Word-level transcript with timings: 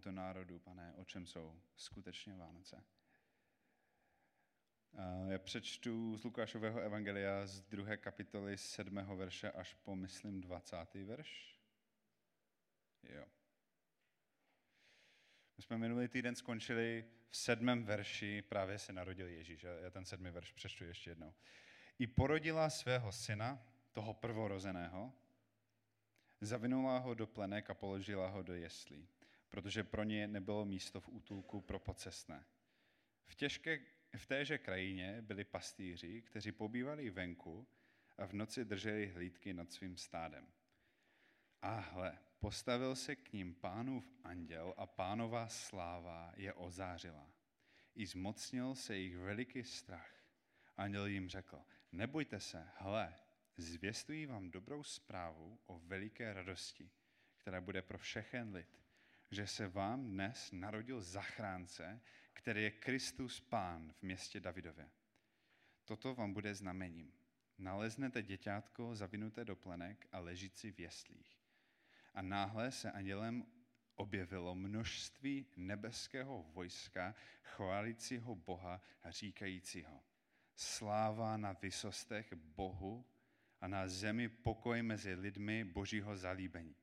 tomuto 0.00 0.20
národu, 0.20 0.58
pane, 0.58 0.94
o 0.96 1.04
čem 1.04 1.26
jsou 1.26 1.60
skutečně 1.76 2.36
Vánoce. 2.36 2.84
Já 5.28 5.38
přečtu 5.38 6.16
z 6.16 6.24
Lukášového 6.24 6.80
evangelia 6.80 7.46
z 7.46 7.60
druhé 7.60 7.96
kapitoly 7.96 8.58
7. 8.58 8.96
verše 9.16 9.50
až 9.50 9.74
po, 9.74 9.96
myslím, 9.96 10.40
20. 10.40 10.94
verš. 10.94 11.60
Jo. 13.02 13.26
My 15.56 15.62
jsme 15.62 15.78
minulý 15.78 16.08
týden 16.08 16.34
skončili 16.34 17.04
v 17.30 17.36
sedmém 17.36 17.84
verši, 17.84 18.42
právě 18.42 18.78
se 18.78 18.92
narodil 18.92 19.28
Ježíš. 19.28 19.62
Já 19.62 19.90
ten 19.90 20.04
sedmý 20.04 20.30
verš 20.30 20.52
přečtu 20.52 20.84
ještě 20.84 21.10
jednou. 21.10 21.34
I 21.98 22.06
porodila 22.06 22.70
svého 22.70 23.12
syna, 23.12 23.66
toho 23.92 24.14
prvorozeného, 24.14 25.12
zavinula 26.40 26.98
ho 26.98 27.14
do 27.14 27.26
plenek 27.26 27.70
a 27.70 27.74
položila 27.74 28.28
ho 28.28 28.42
do 28.42 28.54
jeslí, 28.54 29.08
protože 29.50 29.84
pro 29.84 30.02
ně 30.02 30.28
nebylo 30.28 30.64
místo 30.64 31.00
v 31.00 31.08
útulku 31.08 31.60
pro 31.60 31.78
pocestné. 31.78 32.46
V, 33.24 33.34
těžké, 33.34 33.80
v 34.16 34.26
téže 34.26 34.58
krajině 34.58 35.22
byli 35.22 35.44
pastýři, 35.44 36.22
kteří 36.22 36.52
pobývali 36.52 37.10
venku 37.10 37.68
a 38.18 38.26
v 38.26 38.32
noci 38.32 38.64
drželi 38.64 39.06
hlídky 39.06 39.52
nad 39.54 39.72
svým 39.72 39.96
stádem. 39.96 40.46
A 41.62 41.78
hle, 41.78 42.18
postavil 42.38 42.96
se 42.96 43.16
k 43.16 43.32
ním 43.32 43.54
pánův 43.54 44.14
anděl 44.24 44.74
a 44.76 44.86
pánová 44.86 45.48
sláva 45.48 46.32
je 46.36 46.52
ozářila. 46.52 47.32
I 47.94 48.06
zmocnil 48.06 48.74
se 48.74 48.96
jich 48.96 49.16
veliký 49.16 49.64
strach. 49.64 50.24
Anděl 50.76 51.06
jim 51.06 51.28
řekl, 51.28 51.64
nebojte 51.92 52.40
se, 52.40 52.68
hle, 52.76 53.14
zvěstují 53.56 54.26
vám 54.26 54.50
dobrou 54.50 54.82
zprávu 54.82 55.60
o 55.66 55.78
veliké 55.78 56.32
radosti, 56.32 56.90
která 57.36 57.60
bude 57.60 57.82
pro 57.82 57.98
všechen 57.98 58.54
lid, 58.54 58.80
že 59.30 59.46
se 59.46 59.68
vám 59.68 60.10
dnes 60.10 60.52
narodil 60.52 61.00
zachránce, 61.00 62.00
který 62.32 62.62
je 62.62 62.70
Kristus 62.70 63.40
Pán 63.40 63.92
v 63.92 64.02
městě 64.02 64.40
Davidově. 64.40 64.90
Toto 65.84 66.14
vám 66.14 66.32
bude 66.32 66.54
znamením. 66.54 67.12
Naleznete 67.58 68.22
děťátko 68.22 68.94
zavinuté 68.94 69.44
do 69.44 69.56
plenek 69.56 70.08
a 70.12 70.18
ležící 70.18 70.70
v 70.72 70.80
jeslích. 70.80 71.38
A 72.14 72.22
náhle 72.22 72.72
se 72.72 72.92
andělem 72.92 73.46
objevilo 73.94 74.54
množství 74.54 75.46
nebeského 75.56 76.42
vojska, 76.42 77.14
chválícího 77.42 78.34
Boha 78.34 78.80
a 79.02 79.10
říkajícího, 79.10 80.02
sláva 80.56 81.36
na 81.36 81.52
vysostech 81.52 82.32
Bohu 82.32 83.06
a 83.60 83.68
na 83.68 83.88
zemi 83.88 84.28
pokoj 84.28 84.82
mezi 84.82 85.14
lidmi 85.14 85.64
božího 85.64 86.16
zalíbení. 86.16 86.76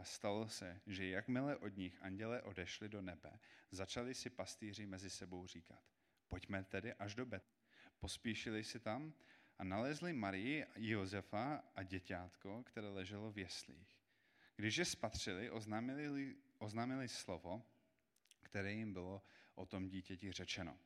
A 0.00 0.04
stalo 0.04 0.48
se, 0.48 0.80
že 0.86 1.08
jakmile 1.08 1.56
od 1.56 1.76
nich 1.76 2.02
anděle 2.02 2.42
odešli 2.42 2.88
do 2.88 3.02
nebe, 3.02 3.38
začali 3.70 4.14
si 4.14 4.30
pastýři 4.30 4.86
mezi 4.86 5.10
sebou 5.10 5.46
říkat, 5.46 5.82
pojďme 6.28 6.64
tedy 6.64 6.94
až 6.94 7.14
do 7.14 7.26
Bet. 7.26 7.44
Pospíšili 7.98 8.64
si 8.64 8.80
tam 8.80 9.14
a 9.58 9.64
nalezli 9.64 10.12
Marii, 10.12 10.66
Josefa 10.76 11.64
a 11.74 11.82
děťátko, 11.82 12.62
které 12.62 12.88
leželo 12.88 13.32
v 13.32 13.38
jeslích. 13.38 13.98
Když 14.56 14.76
je 14.76 14.84
spatřili, 14.84 15.50
oznámili, 15.50 16.36
oznámili 16.58 17.08
slovo, 17.08 17.62
které 18.42 18.72
jim 18.72 18.92
bylo 18.92 19.22
o 19.54 19.66
tom 19.66 19.88
dítěti 19.88 20.32
řečeno. 20.32 20.78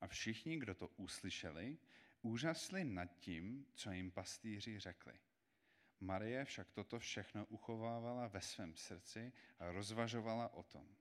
A 0.00 0.06
všichni, 0.06 0.58
kdo 0.58 0.74
to 0.74 0.88
uslyšeli, 0.88 1.78
úžasli 2.22 2.84
nad 2.84 3.16
tím, 3.18 3.66
co 3.74 3.90
jim 3.90 4.10
pastýři 4.10 4.78
řekli. 4.78 5.18
Marie 6.00 6.44
však 6.44 6.70
toto 6.70 6.98
všechno 6.98 7.46
uchovávala 7.46 8.26
ve 8.26 8.40
svém 8.40 8.76
srdci 8.76 9.32
a 9.58 9.72
rozvažovala 9.72 10.54
o 10.54 10.62
tom. 10.62 10.96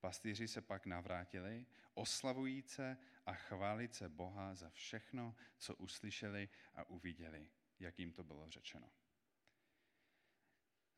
Pastýři 0.00 0.48
se 0.48 0.60
pak 0.60 0.86
navrátili, 0.86 1.66
oslavujíce 1.94 2.96
a 3.26 3.34
chválíce 3.34 4.08
Boha 4.08 4.54
za 4.54 4.70
všechno, 4.70 5.36
co 5.58 5.74
uslyšeli 5.74 6.48
a 6.74 6.84
uviděli, 6.84 7.50
jak 7.78 7.98
jim 7.98 8.12
to 8.12 8.24
bylo 8.24 8.50
řečeno. 8.50 8.90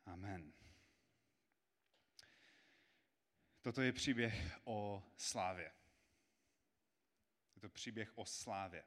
Amen. 0.06 0.52
Toto 3.62 3.82
je 3.82 3.92
příběh 3.92 4.58
o 4.64 5.04
slávě. 5.16 5.72
Je 7.54 7.60
to 7.60 7.68
příběh 7.68 8.18
o 8.18 8.24
slávě. 8.24 8.84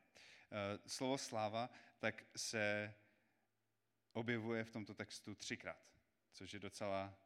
Eh, 0.51 0.89
slovo 0.89 1.17
sláva 1.17 1.69
tak 1.99 2.25
se 2.35 2.93
objevuje 4.13 4.63
v 4.63 4.71
tomto 4.71 4.93
textu 4.93 5.35
třikrát, 5.35 6.01
což 6.31 6.53
je 6.53 6.59
docela 6.59 7.17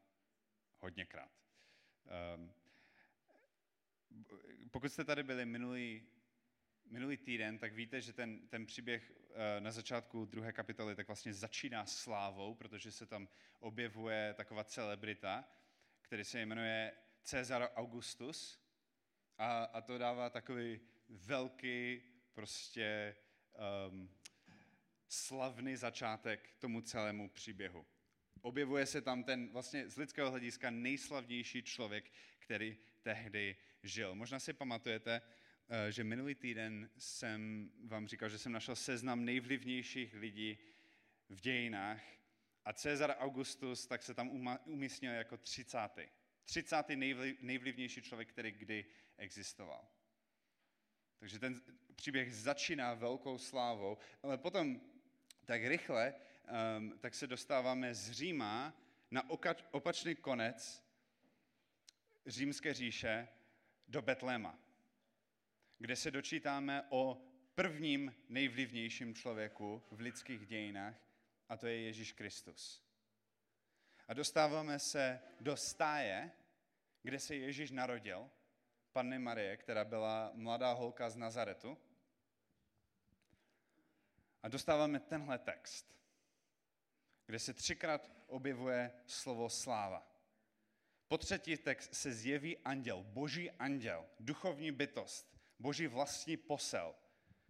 hodněkrát. 0.80 1.32
Ehm, 2.06 2.54
pokud 4.72 4.90
jste 4.92 5.04
tady 5.04 5.24
byli 5.24 5.46
minulý, 5.46 6.08
minulý 6.86 7.18
týden, 7.18 7.58
tak 7.58 7.74
víte, 7.74 8.02
že 8.02 8.14
ten, 8.14 8.48
ten 8.48 8.66
příběh 8.66 9.12
eh, 9.12 9.62
na 9.62 9.72
začátku 9.72 10.26
druhé 10.26 10.54
kapitoly 10.54 10.96
tak 10.96 11.08
vlastně 11.08 11.34
začíná 11.34 11.86
slávou, 11.86 12.56
protože 12.56 12.92
se 12.92 13.06
tam 13.06 13.28
objevuje 13.60 14.34
taková 14.34 14.64
celebrita, 14.64 15.46
který 16.02 16.24
se 16.24 16.42
jmenuje 16.42 16.94
Cezar 17.24 17.72
Augustus 17.76 18.66
a, 19.38 19.64
a 19.64 19.82
to 19.82 19.98
dává 19.98 20.30
takový 20.30 20.80
velký 21.10 22.02
prostě 22.34 23.16
um, 23.90 24.10
slavný 25.08 25.76
začátek 25.76 26.56
tomu 26.60 26.82
celému 26.82 27.30
příběhu. 27.30 27.86
Objevuje 28.42 28.86
se 28.86 29.02
tam 29.02 29.24
ten 29.24 29.50
vlastně 29.50 29.90
z 29.90 29.98
lidského 29.98 30.32
hlediska 30.32 30.70
nejslavnější 30.70 31.64
člověk, 31.64 32.12
který 32.40 32.78
tehdy 33.02 33.56
žil. 33.84 34.16
Možná 34.16 34.40
si 34.40 34.54
pamatujete, 34.54 35.22
eh, 35.70 35.92
že 35.92 36.04
minulý 36.04 36.36
týden 36.36 36.90
jsem 36.98 37.72
vám 37.86 38.08
říkal, 38.08 38.30
že 38.30 38.38
jsem 38.38 38.52
našel 38.52 38.76
seznam 38.76 39.26
nejvlivnějších 39.26 40.14
lidí 40.14 40.58
v 41.30 41.42
dějinách 41.42 42.02
a 42.66 42.74
Cezar 42.74 43.16
Augustus 43.20 43.88
tak 43.88 44.04
se 44.04 44.14
tam 44.14 44.30
umístil 44.66 45.12
jako 45.12 45.38
30. 45.38 46.10
30. 46.46 46.96
nejvlivnější 47.42 48.02
člověk, 48.02 48.30
který 48.30 48.52
kdy 48.52 48.86
existoval. 49.18 49.88
Takže 51.20 51.40
ten 51.40 51.62
příběh 51.96 52.36
začíná 52.36 52.94
velkou 52.94 53.38
slávou, 53.38 53.98
ale 54.24 54.38
potom 54.38 54.82
tak 55.46 55.64
rychle 55.64 56.14
um, 56.78 56.98
tak 57.00 57.16
se 57.16 57.28
dostáváme 57.28 57.96
z 57.96 58.12
Říma 58.12 58.74
na 59.12 59.30
opačný 59.72 60.16
konec 60.16 60.84
římské 62.26 62.74
říše 62.74 63.28
do 63.88 64.02
Betléma, 64.02 64.60
kde 65.80 65.96
se 65.96 66.12
dočítáme 66.12 66.84
o 66.90 67.22
prvním 67.56 68.16
nejvlivnějším 68.30 69.16
člověku 69.16 69.84
v 69.92 70.00
lidských 70.00 70.48
dějinách, 70.48 70.96
a 71.50 71.58
to 71.58 71.68
je 71.68 71.82
Ježíš 71.82 72.12
Kristus. 72.12 72.84
A 74.08 74.14
dostáváme 74.14 74.80
se 74.80 75.22
do 75.40 75.58
stáje, 75.58 76.32
kde 77.04 77.20
se 77.20 77.36
Ježíš 77.36 77.72
narodil, 77.72 78.30
Panny 78.92 79.20
Marie, 79.20 79.58
která 79.58 79.86
byla 79.86 80.32
mladá 80.34 80.72
holka 80.72 81.10
z 81.10 81.16
Nazaretu. 81.16 81.78
A 84.46 84.48
dostáváme 84.48 85.00
tenhle 85.00 85.38
text, 85.38 85.96
kde 87.26 87.40
se 87.40 87.54
třikrát 87.54 88.12
objevuje 88.28 88.92
slovo 89.06 89.50
sláva. 89.50 90.12
Po 91.08 91.18
třetí 91.18 91.58
text 91.58 91.96
se 91.96 92.14
zjeví 92.14 92.58
anděl, 92.58 93.04
boží 93.04 93.52
anděl, 93.52 94.06
duchovní 94.20 94.72
bytost, 94.72 95.38
boží 95.60 95.88
vlastní 95.88 96.38
posel. 96.38 96.96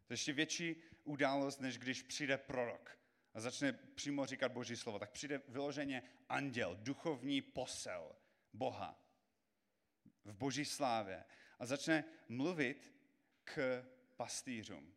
To 0.06 0.14
je 0.14 0.14
ještě 0.14 0.34
větší 0.34 0.84
událost, 1.04 1.60
než 1.60 1.78
když 1.78 2.02
přijde 2.02 2.38
prorok 2.38 3.00
a 3.34 3.40
začne 3.40 3.74
přímo 3.74 4.26
říkat 4.26 4.52
boží 4.52 4.76
slovo. 4.76 5.00
Tak 5.00 5.12
přijde 5.12 5.42
vyloženě 5.48 6.04
anděl, 6.30 6.76
duchovní 6.76 7.42
posel 7.42 8.16
Boha 8.54 9.06
v 10.26 10.34
boží 10.34 10.66
slávě 10.66 11.24
a 11.60 11.66
začne 11.66 12.04
mluvit 12.30 12.94
k 13.44 13.86
pastýřům. 14.16 14.96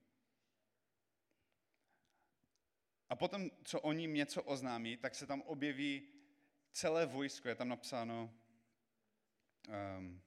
A 3.08 3.16
potom, 3.16 3.50
co 3.64 3.80
oni 3.80 4.06
něco 4.06 4.42
oznámí, 4.42 4.96
tak 4.96 5.14
se 5.14 5.26
tam 5.26 5.40
objeví 5.42 6.08
celé 6.72 7.06
vojsko, 7.06 7.48
je 7.48 7.54
tam 7.54 7.68
napsáno, 7.68 8.34
um, 9.98 10.22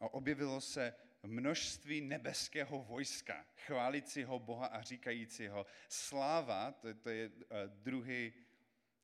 a 0.00 0.14
objevilo 0.14 0.60
se 0.60 0.94
množství 1.22 2.00
nebeského 2.00 2.82
vojska, 2.82 3.46
chválícího 3.56 4.38
Boha 4.38 4.66
a 4.66 4.82
říkajícího 4.82 5.66
sláva, 5.88 6.72
to, 6.72 6.94
to 6.94 7.10
je 7.10 7.28
uh, 7.28 7.34
druhý 7.66 8.32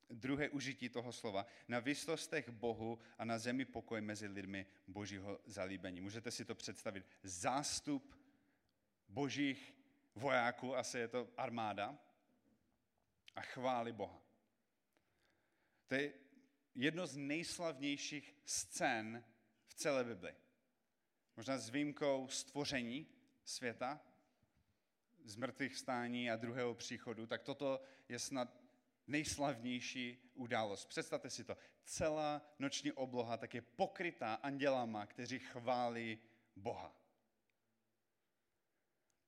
druhé 0.09 0.49
užití 0.49 0.89
toho 0.89 1.11
slova, 1.11 1.45
na 1.67 1.79
výsostech 1.79 2.49
Bohu 2.49 2.99
a 3.17 3.25
na 3.25 3.37
zemi 3.37 3.65
pokoj 3.65 4.01
mezi 4.01 4.27
lidmi 4.27 4.65
božího 4.87 5.39
zalíbení. 5.45 6.01
Můžete 6.01 6.31
si 6.31 6.45
to 6.45 6.55
představit. 6.55 7.05
Zástup 7.23 8.15
božích 9.07 9.75
vojáků, 10.15 10.75
asi 10.75 10.99
je 10.99 11.07
to 11.07 11.29
armáda, 11.37 11.99
a 13.35 13.41
chváli 13.41 13.91
Boha. 13.91 14.21
To 15.87 15.95
je 15.95 16.13
jedno 16.75 17.07
z 17.07 17.17
nejslavnějších 17.17 18.35
scén 18.45 19.23
v 19.67 19.73
celé 19.73 20.03
Bibli. 20.03 20.35
Možná 21.37 21.57
s 21.57 21.69
výjimkou 21.69 22.27
stvoření 22.27 23.07
světa, 23.43 24.01
z 25.23 25.35
mrtvých 25.35 25.75
stání 25.75 26.31
a 26.31 26.35
druhého 26.35 26.73
příchodu, 26.75 27.27
tak 27.27 27.43
toto 27.43 27.81
je 28.09 28.19
snad 28.19 28.61
nejslavnější 29.07 30.31
událost. 30.33 30.85
Představte 30.85 31.29
si 31.29 31.43
to. 31.43 31.57
Celá 31.83 32.41
noční 32.59 32.91
obloha 32.91 33.37
tak 33.37 33.53
je 33.53 33.61
pokrytá 33.61 34.33
andělama, 34.33 35.05
kteří 35.05 35.39
chválí 35.39 36.19
Boha. 36.55 36.95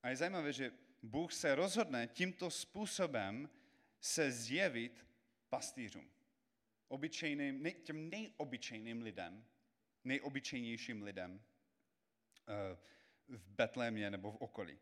A 0.02 0.08
je 0.08 0.16
zajímavé, 0.16 0.52
že 0.52 0.72
Bůh 1.02 1.32
se 1.32 1.54
rozhodne 1.54 2.06
tímto 2.06 2.50
způsobem 2.50 3.50
se 4.00 4.32
zjevit 4.32 5.06
pastýřům. 5.48 6.10
Obyčejným, 6.88 7.72
těm 7.82 8.10
nejobyčejným 8.10 9.02
lidem, 9.02 9.46
nejobyčejnějším 10.04 11.02
lidem 11.02 11.42
eh, 12.48 12.78
v 13.28 13.50
Betlémě 13.50 14.10
nebo 14.10 14.32
v 14.32 14.36
okolí. 14.36 14.78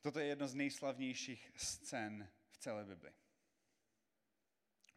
Toto 0.00 0.18
je 0.18 0.26
jedno 0.26 0.48
z 0.48 0.54
nejslavnějších 0.54 1.52
scén 1.56 2.30
v 2.50 2.58
celé 2.58 2.84
Bibli. 2.84 3.12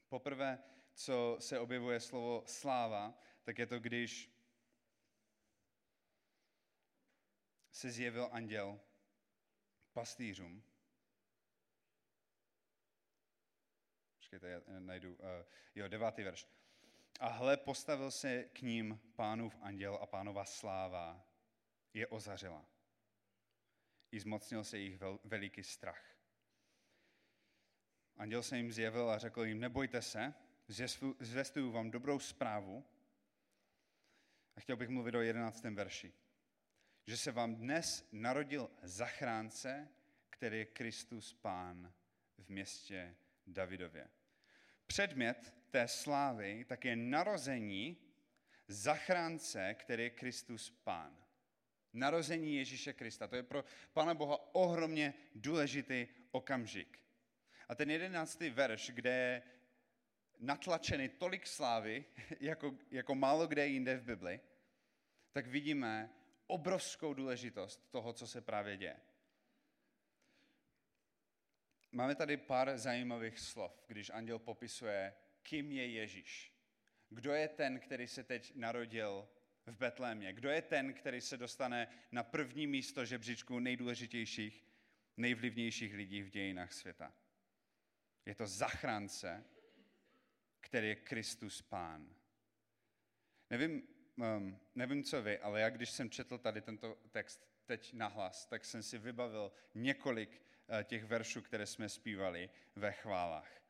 Poprvé, 0.10 0.64
co 0.94 1.38
se 1.40 1.60
objevuje 1.60 2.00
slovo 2.00 2.44
sláva, 2.48 3.20
tak 3.44 3.60
je 3.60 3.66
to, 3.66 3.80
když 3.80 4.32
se 7.72 7.92
zjevil 7.92 8.30
anděl 8.32 8.80
pastýřům. 9.94 10.64
Počkejte, 14.30 14.50
já 14.50 14.80
najdu. 14.80 15.14
Uh, 15.14 15.18
jo, 15.76 15.88
devátý 15.88 16.24
verš. 16.24 16.48
A 17.20 17.28
hle, 17.28 17.58
postavil 17.58 18.12
se 18.12 18.44
k 18.44 18.62
ním 18.62 19.00
pánův 19.16 19.58
anděl 19.62 20.00
a 20.02 20.06
pánova 20.06 20.46
sláva 20.46 21.26
je 21.94 22.08
ozařila. 22.08 22.66
I 24.12 24.20
zmocnil 24.20 24.64
se 24.64 24.78
jich 24.78 24.98
vel, 24.98 25.20
veliký 25.24 25.64
strach. 25.64 26.18
Anděl 28.18 28.44
se 28.44 28.58
jim 28.58 28.72
zjevil 28.72 29.10
a 29.10 29.18
řekl 29.18 29.44
jim, 29.44 29.60
nebojte 29.60 30.02
se, 30.02 30.34
zvestuju 31.20 31.72
vám 31.72 31.92
dobrou 31.92 32.20
zprávu. 32.20 32.86
A 34.56 34.60
chtěl 34.60 34.76
bych 34.76 34.90
mluvit 34.90 35.16
o 35.16 35.22
jedenáctém 35.22 35.76
verši 35.76 36.14
že 37.08 37.18
se 37.18 37.32
vám 37.32 37.56
dnes 37.56 38.08
narodil 38.12 38.70
zachránce, 38.82 39.88
který 40.30 40.58
je 40.58 40.66
Kristus 40.66 41.34
Pán 41.34 41.94
v 42.38 42.50
městě 42.50 43.16
Davidově. 43.48 44.10
Předmět 44.88 45.54
té 45.70 45.88
slávy 45.88 46.66
tak 46.66 46.86
je 46.86 46.96
narození 46.96 47.98
zachránce, 48.68 49.74
který 49.74 50.04
je 50.04 50.10
Kristus 50.10 50.70
Pán. 50.70 51.18
Narození 51.94 52.56
Ježíše 52.56 52.94
Krista. 52.94 53.28
To 53.28 53.36
je 53.36 53.44
pro 53.44 53.64
Pana 53.94 54.14
Boha 54.14 54.56
ohromně 54.56 55.14
důležitý 55.36 56.08
okamžik. 56.32 57.00
A 57.70 57.76
ten 57.76 57.92
jedenáctý 57.92 58.50
verš, 58.50 58.92
kde 58.94 59.10
je 59.10 59.44
natlačený 60.40 61.10
tolik 61.10 61.48
slávy, 61.48 62.06
jako, 62.40 62.76
jako 62.92 63.16
málo 63.16 63.48
kde 63.48 63.68
jinde 63.68 63.98
v 63.98 64.04
Bibli, 64.04 64.40
tak 65.32 65.48
vidíme, 65.48 66.10
obrovskou 66.48 67.14
důležitost 67.14 67.92
toho, 67.92 68.14
co 68.14 68.28
se 68.28 68.42
právě 68.42 68.78
děje. 68.78 69.00
Máme 71.98 72.16
tady 72.16 72.38
pár 72.38 72.78
zajímavých 72.78 73.40
slov, 73.40 73.84
když 73.88 74.10
anděl 74.10 74.40
popisuje, 74.40 75.14
kým 75.44 75.72
je 75.72 75.88
Ježíš. 75.88 76.54
Kdo 77.10 77.34
je 77.34 77.48
ten, 77.48 77.80
který 77.80 78.08
se 78.08 78.24
teď 78.24 78.56
narodil 78.56 79.30
v 79.66 79.78
Betlémě? 79.78 80.34
Kdo 80.34 80.50
je 80.50 80.62
ten, 80.62 80.94
který 80.94 81.22
se 81.22 81.38
dostane 81.38 81.88
na 82.12 82.24
první 82.24 82.68
místo 82.68 83.06
žebříčku 83.06 83.60
nejdůležitějších, 83.60 84.66
nejvlivnějších 85.18 85.94
lidí 85.94 86.22
v 86.22 86.30
dějinách 86.30 86.74
světa? 86.74 87.14
Je 88.26 88.36
to 88.36 88.48
zachránce, 88.48 89.44
který 90.62 90.88
je 90.88 90.96
Kristus 90.96 91.62
Pán. 91.62 92.16
Nevím, 93.50 93.88
um, 94.38 94.60
nevím 94.76 95.04
co 95.04 95.22
vy, 95.22 95.40
ale 95.40 95.62
já 95.62 95.70
když 95.70 95.90
jsem 95.90 96.10
četl 96.10 96.38
tady 96.38 96.62
tento 96.62 96.98
text 97.12 97.48
teď 97.66 97.94
nahlas, 97.94 98.46
tak 98.46 98.66
jsem 98.66 98.84
si 98.84 98.98
vybavil 98.98 99.52
několik 99.76 100.48
těch 100.84 101.04
veršů, 101.06 101.42
které 101.42 101.66
jsme 101.66 101.90
zpívali 101.90 102.50
ve 102.76 102.92
chválách. 102.92 103.62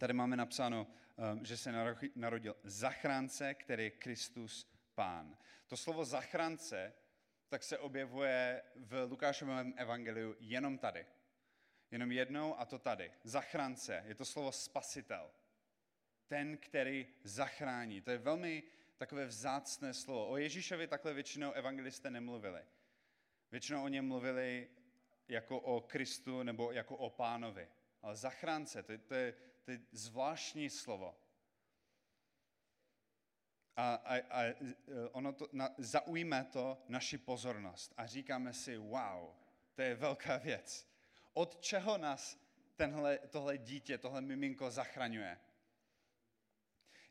Tady 0.00 0.12
máme 0.12 0.36
napsáno, 0.36 0.86
um, 1.32 1.44
že 1.44 1.56
se 1.56 1.72
narodil 2.14 2.56
zachránce, 2.62 3.54
který 3.54 3.84
je 3.84 3.90
Kristus 3.90 4.72
Pán. 4.94 5.38
To 5.66 5.76
slovo 5.76 6.04
zachránce 6.04 6.92
tak 7.48 7.62
se 7.62 7.78
objevuje 7.78 8.62
v 8.76 9.06
Lukášovém 9.10 9.74
evangeliu 9.76 10.36
jenom 10.40 10.78
tady. 10.78 11.06
Jenom 11.90 12.12
jednou 12.12 12.60
a 12.60 12.64
to 12.64 12.78
tady. 12.78 13.12
Zachránce, 13.24 14.04
je 14.06 14.14
to 14.14 14.24
slovo 14.24 14.52
spasitel 14.52 15.30
ten, 16.28 16.56
který 16.56 17.06
zachrání. 17.24 18.00
To 18.00 18.10
je 18.10 18.18
velmi 18.18 18.62
takové 18.96 19.26
vzácné 19.26 19.94
slovo. 19.94 20.28
O 20.28 20.36
Ježíšovi 20.36 20.86
takhle 20.86 21.14
většinou 21.14 21.52
evangelisté 21.52 22.10
nemluvili. 22.10 22.60
Většinou 23.50 23.84
o 23.84 23.88
něm 23.88 24.06
mluvili 24.06 24.68
jako 25.28 25.60
o 25.60 25.80
Kristu 25.80 26.42
nebo 26.42 26.72
jako 26.72 26.96
o 26.96 27.10
pánovi. 27.10 27.68
Ale 28.02 28.16
zachránce, 28.16 28.82
to, 28.82 28.92
to, 28.98 29.14
je, 29.14 29.34
to 29.64 29.70
je 29.70 29.80
zvláštní 29.92 30.70
slovo. 30.70 31.18
A, 33.76 33.94
a, 33.94 34.16
a 34.30 34.54
ono 35.12 35.32
to, 35.32 35.48
na, 35.52 35.74
zaujme 35.78 36.44
to 36.44 36.82
naši 36.88 37.18
pozornost 37.18 37.94
a 37.96 38.06
říkáme 38.06 38.52
si, 38.52 38.76
wow, 38.76 39.34
to 39.74 39.82
je 39.82 39.94
velká 39.94 40.36
věc. 40.36 40.88
Od 41.32 41.60
čeho 41.60 41.98
nás 41.98 42.38
tenhle, 42.76 43.18
tohle 43.18 43.58
dítě, 43.58 43.98
tohle 43.98 44.20
miminko 44.20 44.70
zachraňuje? 44.70 45.38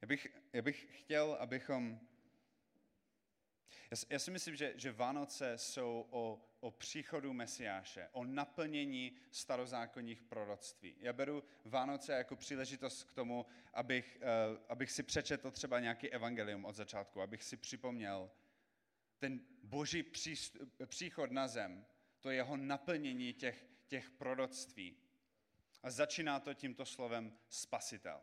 Já 0.01 0.07
bych, 0.07 0.27
já 0.53 0.61
bych 0.61 0.99
chtěl, 0.99 1.37
abychom... 1.39 1.99
Já, 3.91 3.97
já 4.09 4.19
si 4.19 4.31
myslím, 4.31 4.55
že, 4.55 4.73
že 4.75 4.91
Vánoce 4.91 5.57
jsou 5.57 6.07
o, 6.09 6.41
o 6.59 6.71
příchodu 6.71 7.33
Mesiáše, 7.33 8.09
o 8.11 8.25
naplnění 8.25 9.15
starozákonních 9.31 10.23
proroctví. 10.23 10.95
Já 10.99 11.13
beru 11.13 11.43
Vánoce 11.65 12.13
jako 12.13 12.35
příležitost 12.35 13.03
k 13.03 13.13
tomu, 13.13 13.45
abych, 13.73 14.17
uh, 14.21 14.57
abych 14.69 14.91
si 14.91 15.03
přečetl 15.03 15.51
třeba 15.51 15.79
nějaký 15.79 16.09
evangelium 16.09 16.65
od 16.65 16.75
začátku, 16.75 17.21
abych 17.21 17.43
si 17.43 17.57
připomněl 17.57 18.31
ten 19.19 19.39
boží 19.63 20.03
přístup, 20.03 20.73
příchod 20.85 21.31
na 21.31 21.47
zem, 21.47 21.85
to 22.19 22.29
jeho 22.29 22.57
naplnění 22.57 23.33
těch, 23.33 23.65
těch 23.87 24.09
proroctví. 24.09 24.97
A 25.83 25.89
začíná 25.89 26.39
to 26.39 26.53
tímto 26.53 26.85
slovem 26.85 27.37
spasitel. 27.49 28.21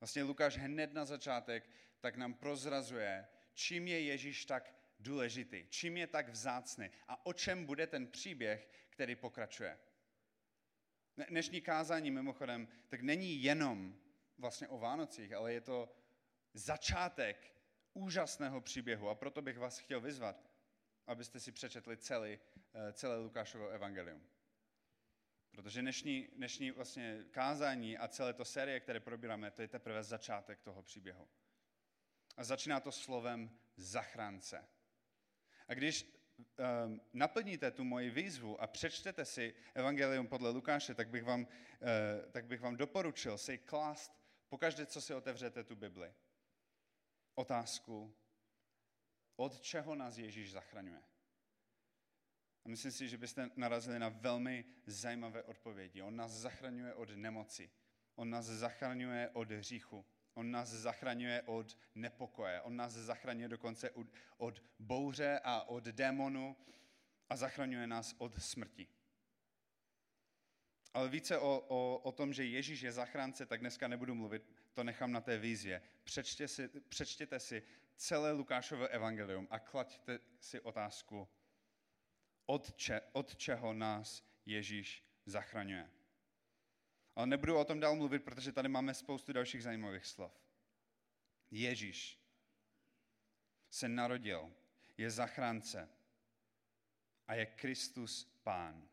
Vlastně 0.00 0.22
Lukáš 0.22 0.56
hned 0.56 0.92
na 0.92 1.04
začátek 1.04 1.70
tak 2.00 2.16
nám 2.16 2.34
prozrazuje, 2.34 3.28
čím 3.54 3.88
je 3.88 4.00
Ježíš 4.00 4.44
tak 4.44 4.74
důležitý, 5.00 5.66
čím 5.68 5.96
je 5.96 6.06
tak 6.06 6.28
vzácný 6.28 6.90
a 7.08 7.26
o 7.26 7.32
čem 7.32 7.66
bude 7.66 7.86
ten 7.86 8.06
příběh, 8.06 8.68
který 8.90 9.16
pokračuje. 9.16 9.78
Dnešní 11.28 11.60
kázání 11.60 12.10
mimochodem 12.10 12.68
tak 12.88 13.00
není 13.00 13.42
jenom 13.42 13.96
vlastně 14.38 14.68
o 14.68 14.78
Vánocích, 14.78 15.32
ale 15.32 15.52
je 15.52 15.60
to 15.60 15.96
začátek 16.54 17.56
úžasného 17.94 18.60
příběhu 18.60 19.08
a 19.08 19.14
proto 19.14 19.42
bych 19.42 19.58
vás 19.58 19.78
chtěl 19.78 20.00
vyzvat, 20.00 20.50
abyste 21.06 21.40
si 21.40 21.52
přečetli 21.52 21.96
celý, 21.96 22.38
eh, 22.74 22.92
celé 22.92 23.18
Lukášovo 23.18 23.68
evangelium. 23.68 24.22
Protože 25.50 25.80
dnešní, 25.80 26.28
dnešní 26.36 26.70
vlastně 26.70 27.24
kázání 27.30 27.98
a 27.98 28.08
celé 28.08 28.32
to 28.32 28.44
série, 28.44 28.80
které 28.80 29.00
probíráme, 29.00 29.50
to 29.50 29.62
je 29.62 29.68
teprve 29.68 30.02
začátek 30.02 30.60
toho 30.60 30.82
příběhu. 30.82 31.28
A 32.36 32.44
začíná 32.44 32.80
to 32.80 32.92
slovem 32.92 33.58
zachránce. 33.76 34.68
A 35.68 35.74
když 35.74 36.06
um, 36.84 37.00
naplníte 37.12 37.70
tu 37.70 37.84
moji 37.84 38.10
výzvu 38.10 38.60
a 38.60 38.66
přečtete 38.66 39.24
si 39.24 39.54
Evangelium 39.74 40.26
podle 40.26 40.50
Lukáše, 40.50 40.94
tak 40.94 41.08
bych 41.08 41.24
vám, 41.24 41.40
uh, 41.40 42.30
tak 42.30 42.46
bych 42.46 42.60
vám 42.60 42.76
doporučil 42.76 43.38
si 43.38 43.58
klást 43.58 44.12
pokaždé, 44.48 44.86
co 44.86 45.00
si 45.00 45.14
otevřete 45.14 45.64
tu 45.64 45.76
Bibli. 45.76 46.14
Otázku, 47.34 48.14
od 49.36 49.60
čeho 49.60 49.94
nás 49.94 50.18
Ježíš 50.18 50.52
zachraňuje. 50.52 51.02
A 52.64 52.68
myslím 52.68 52.92
si, 52.92 53.08
že 53.08 53.18
byste 53.18 53.50
narazili 53.56 53.98
na 53.98 54.08
velmi 54.08 54.64
zajímavé 54.86 55.42
odpovědi. 55.42 56.02
On 56.02 56.16
nás 56.16 56.30
zachraňuje 56.30 56.94
od 56.94 57.10
nemoci. 57.10 57.70
On 58.14 58.30
nás 58.30 58.46
zachraňuje 58.46 59.30
od 59.32 59.50
hříchu. 59.50 60.06
On 60.34 60.50
nás 60.50 60.68
zachraňuje 60.68 61.42
od 61.42 61.78
nepokoje. 61.94 62.60
On 62.60 62.76
nás 62.76 62.92
zachraňuje 62.92 63.48
dokonce 63.48 63.90
od, 63.90 64.06
od 64.36 64.62
bouře 64.78 65.40
a 65.44 65.62
od 65.62 65.84
démonu 65.84 66.56
a 67.30 67.36
zachraňuje 67.36 67.86
nás 67.86 68.14
od 68.18 68.42
smrti. 68.42 68.88
Ale 70.94 71.08
více 71.08 71.38
o, 71.38 71.64
o, 71.68 71.98
o 71.98 72.12
tom, 72.12 72.32
že 72.32 72.44
Ježíš 72.44 72.80
je 72.80 72.92
zachránce, 72.92 73.46
tak 73.46 73.60
dneska 73.60 73.88
nebudu 73.88 74.14
mluvit, 74.14 74.48
to 74.72 74.84
nechám 74.84 75.12
na 75.12 75.20
té 75.20 75.38
výzvě. 75.38 75.82
Přečtě 76.04 76.48
si, 76.48 76.68
přečtěte 76.68 77.40
si 77.40 77.62
celé 77.96 78.32
Lukášové 78.32 78.88
evangelium 78.88 79.48
a 79.50 79.58
klaďte 79.58 80.18
si 80.40 80.60
otázku, 80.60 81.28
od, 82.46 82.72
če, 82.76 83.00
od 83.12 83.36
čeho 83.36 83.72
nás 83.72 84.24
Ježíš 84.46 85.04
zachraňuje. 85.26 85.90
Ale 87.14 87.26
nebudu 87.26 87.58
o 87.58 87.64
tom 87.64 87.80
dál 87.80 87.96
mluvit, 87.96 88.24
protože 88.24 88.52
tady 88.52 88.68
máme 88.68 88.94
spoustu 88.94 89.32
dalších 89.32 89.62
zajímavých 89.62 90.06
slov. 90.06 90.32
Ježíš 91.50 92.18
se 93.70 93.88
narodil, 93.88 94.54
je 94.96 95.10
zachránce 95.10 95.88
a 97.26 97.34
je 97.34 97.46
Kristus 97.46 98.24
Pán. 98.42 98.88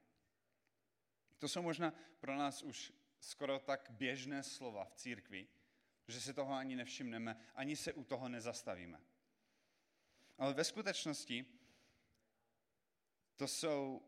To 1.39 1.47
jsou 1.47 1.61
možná 1.61 1.93
pro 2.19 2.35
nás 2.35 2.63
už 2.63 2.93
skoro 3.19 3.59
tak 3.59 3.89
běžné 3.89 4.43
slova 4.43 4.85
v 4.85 4.93
církvi, 4.93 5.47
že 6.07 6.21
si 6.21 6.33
toho 6.33 6.53
ani 6.53 6.75
nevšimneme, 6.75 7.38
ani 7.55 7.75
se 7.75 7.93
u 7.93 8.03
toho 8.03 8.29
nezastavíme. 8.29 9.01
Ale 10.38 10.53
ve 10.53 10.63
skutečnosti 10.63 11.45
to 13.35 13.47
jsou, 13.47 14.01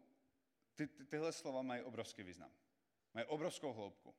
ty, 0.75 0.87
ty, 0.87 1.05
tyhle 1.05 1.31
slova 1.33 1.61
mají 1.61 1.81
obrovský 1.81 2.23
význam. 2.23 2.51
Mají 3.13 3.25
obrovskou 3.25 3.73
hloubku. 3.73 4.15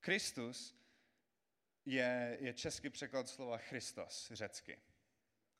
Kristus 0.00 0.80
je, 1.84 2.38
je 2.40 2.54
český 2.54 2.90
překlad 2.90 3.28
slova 3.28 3.58
Christos, 3.58 4.30
řecky. 4.32 4.80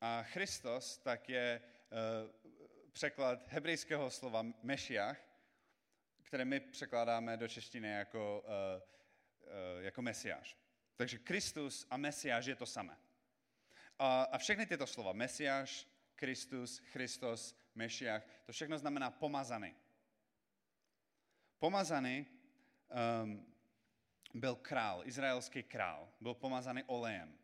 A 0.00 0.22
Christos 0.22 0.98
tak 0.98 1.28
je 1.28 1.62
uh, 1.62 2.50
překlad 2.92 3.48
hebrejského 3.48 4.10
slova 4.10 4.42
Mešiach, 4.62 5.18
které 6.22 6.44
my 6.44 6.60
překládáme 6.60 7.36
do 7.36 7.48
češtiny 7.48 7.88
jako, 7.88 8.44
uh, 8.46 8.82
uh, 9.42 9.84
jako 9.84 10.02
Mesiáš. 10.02 10.56
Takže 10.96 11.18
Kristus 11.18 11.86
a 11.90 11.96
Mesiáš 11.96 12.46
je 12.46 12.56
to 12.56 12.66
samé. 12.66 12.96
A, 13.98 14.22
a 14.22 14.38
všechny 14.38 14.66
tyto 14.66 14.86
slova, 14.86 15.12
Mesiáš, 15.12 15.88
Kristus, 16.16 16.78
Christos, 16.78 17.56
Mešiach, 17.74 18.24
to 18.46 18.52
všechno 18.52 18.78
znamená 18.78 19.10
pomazaný. 19.10 19.76
Pomazaný 21.60 22.26
um, 23.22 23.46
byl 24.34 24.56
král, 24.56 25.02
izraelský 25.04 25.62
král, 25.62 26.12
byl 26.20 26.34
pomazaný 26.34 26.84
olejem 26.86 27.38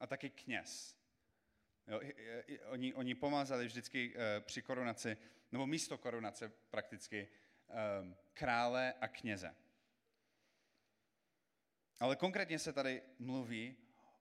a 0.00 0.06
taky 0.06 0.30
kněz. 0.30 0.96
Jo, 1.86 2.00
oni, 2.66 2.94
oni 2.94 3.14
pomazali 3.14 3.66
vždycky 3.66 4.14
uh, 4.14 4.20
při 4.40 4.62
korunaci, 4.62 5.16
nebo 5.52 5.66
místo 5.66 5.98
korunace 5.98 6.52
prakticky, 6.70 7.28
um, 8.00 8.16
krále 8.32 8.92
a 9.00 9.08
kněze. 9.08 9.56
Ale 12.00 12.16
konkrétně 12.16 12.58
se 12.58 12.72
tady 12.72 13.02
mluví 13.18 13.76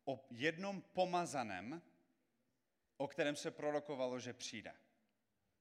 o 0.06 0.28
jednom 0.30 0.82
pomazaném, 0.82 1.82
o 2.98 3.08
kterém 3.08 3.36
se 3.36 3.52
prorokovalo, 3.52 4.20
že 4.20 4.34
přijde. 4.34 4.74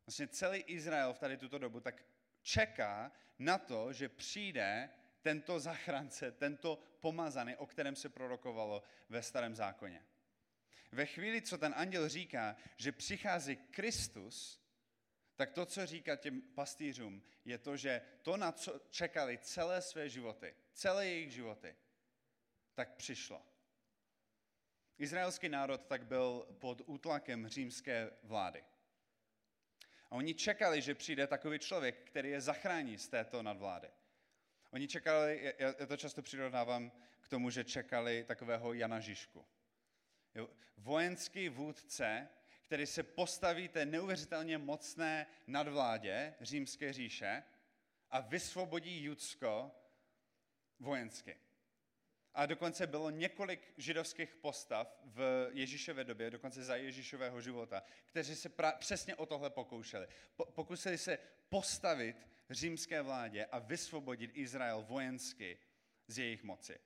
Vlastně 0.07 0.29
celý 0.29 0.59
Izrael 0.59 1.15
v 1.15 1.19
tady 1.19 1.37
tuto 1.37 1.59
dobu 1.59 1.81
tak 1.81 2.05
čeká 2.43 3.13
na 3.39 3.59
to, 3.59 3.93
že 3.93 4.09
přijde 4.09 4.91
tento 5.23 5.61
zachránce, 5.61 6.33
tento 6.33 6.79
pomazaný, 7.01 7.57
o 7.57 7.67
kterém 7.67 7.97
se 7.97 8.09
prorokovalo 8.09 8.83
ve 9.09 9.23
starém 9.23 9.57
zákoně. 9.57 10.07
Ve 10.93 11.07
chvíli, 11.07 11.43
co 11.43 11.59
ten 11.59 11.75
anděl 11.77 12.09
říká, 12.09 12.57
že 12.77 12.93
přichází 12.93 13.57
Kristus, 13.57 14.61
tak 15.37 15.51
to, 15.51 15.67
co 15.67 15.87
říká 15.87 16.17
těm 16.17 16.43
pastýřům, 16.43 17.23
je 17.45 17.59
to, 17.59 17.77
že 17.77 18.03
to, 18.23 18.37
na 18.37 18.53
co 18.53 18.81
čekali 18.91 19.39
celé 19.39 19.83
své 19.83 20.09
životy, 20.09 20.55
celé 20.73 21.07
jejich 21.07 21.33
životy, 21.33 21.77
tak 22.75 22.95
přišlo. 22.95 23.47
Izraelský 24.99 25.49
národ 25.49 25.87
tak 25.87 26.07
byl 26.07 26.47
pod 26.59 26.83
útlakem 26.87 27.49
římské 27.49 28.11
vlády. 28.23 28.65
A 30.11 30.15
oni 30.17 30.35
čekali, 30.35 30.83
že 30.83 30.95
přijde 30.95 31.27
takový 31.27 31.59
člověk, 31.59 31.97
který 32.05 32.31
je 32.31 32.41
zachrání 32.41 32.99
z 32.99 33.09
této 33.09 33.43
nadvlády. 33.43 33.91
Oni 34.71 34.89
čekali, 34.89 35.55
já 35.79 35.87
to 35.87 35.97
často 35.97 36.23
přirovnávám 36.23 36.93
k 37.21 37.29
tomu, 37.29 37.51
že 37.51 37.65
čekali 37.65 38.25
takového 38.25 38.73
Jana 38.73 39.01
Žižku. 39.01 39.47
Vojenský 40.77 41.49
vůdce, 41.49 42.29
který 42.63 42.87
se 42.87 43.03
postaví 43.03 43.69
té 43.69 43.87
neuvěřitelně 43.87 44.59
mocné 44.59 45.27
nadvládě 45.47 46.35
římské 46.41 46.93
říše 46.93 47.43
a 48.11 48.21
vysvobodí 48.21 49.05
Judsko 49.05 49.71
vojensky. 50.79 51.37
A 52.35 52.47
dokonce 52.47 52.87
bylo 52.87 53.11
několik 53.11 53.73
židovských 53.77 54.35
postav 54.35 55.01
v 55.05 55.49
Ježíšové 55.53 56.05
době, 56.05 56.31
dokonce 56.31 56.65
za 56.65 56.77
Ježíšového 56.77 57.41
života, 57.41 57.83
kteří 58.07 58.37
se 58.37 58.49
pra- 58.49 58.79
přesně 58.79 59.17
o 59.17 59.27
tohle 59.27 59.51
pokoušeli. 59.51 60.09
Po- 60.37 60.45
pokusili 60.45 60.99
se 60.99 61.19
postavit 61.49 62.17
římské 62.51 63.03
vládě 63.03 63.45
a 63.45 63.59
vysvobodit 63.59 64.31
Izrael 64.35 64.83
vojensky 64.83 65.59
z 66.07 66.19
jejich 66.19 66.43
moci. 66.43 66.79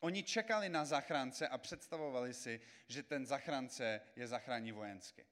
Oni 0.00 0.22
čekali 0.22 0.68
na 0.68 0.84
zachránce 0.84 1.48
a 1.48 1.58
představovali 1.58 2.34
si, 2.34 2.60
že 2.88 3.02
ten 3.02 3.26
zachránce 3.26 4.00
je 4.16 4.26
zachrání 4.28 4.72
vojensky. 4.72 5.26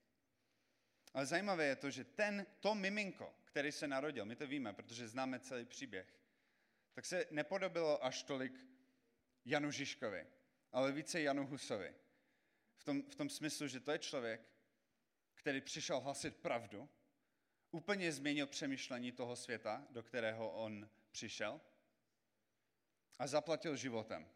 Ale 1.14 1.26
zajímavé 1.26 1.64
je 1.64 1.76
to, 1.76 1.90
že 1.90 2.04
ten, 2.04 2.46
to 2.60 2.74
miminko, 2.74 3.34
který 3.44 3.72
se 3.72 3.88
narodil, 3.88 4.24
my 4.24 4.36
to 4.36 4.46
víme, 4.46 4.72
protože 4.72 5.08
známe 5.08 5.40
celý 5.40 5.64
příběh, 5.64 6.18
tak 6.92 7.04
se 7.04 7.26
nepodobilo 7.30 8.04
až 8.04 8.22
tolik 8.22 8.71
Janu 9.44 9.70
Žižkovi, 9.70 10.26
ale 10.72 10.92
více 10.92 11.20
Janu 11.20 11.46
Husovi. 11.46 11.94
V 12.76 12.84
tom, 12.84 13.02
v 13.02 13.14
tom 13.14 13.30
smyslu, 13.30 13.68
že 13.68 13.80
to 13.80 13.92
je 13.92 13.98
člověk, 13.98 14.40
který 15.34 15.60
přišel 15.60 16.00
hlasit 16.00 16.36
pravdu, 16.36 16.88
úplně 17.70 18.12
změnil 18.12 18.46
přemýšlení 18.46 19.12
toho 19.12 19.36
světa, 19.36 19.86
do 19.90 20.02
kterého 20.02 20.52
on 20.52 20.90
přišel 21.10 21.60
a 23.18 23.26
zaplatil 23.26 23.76
životem 23.76 24.28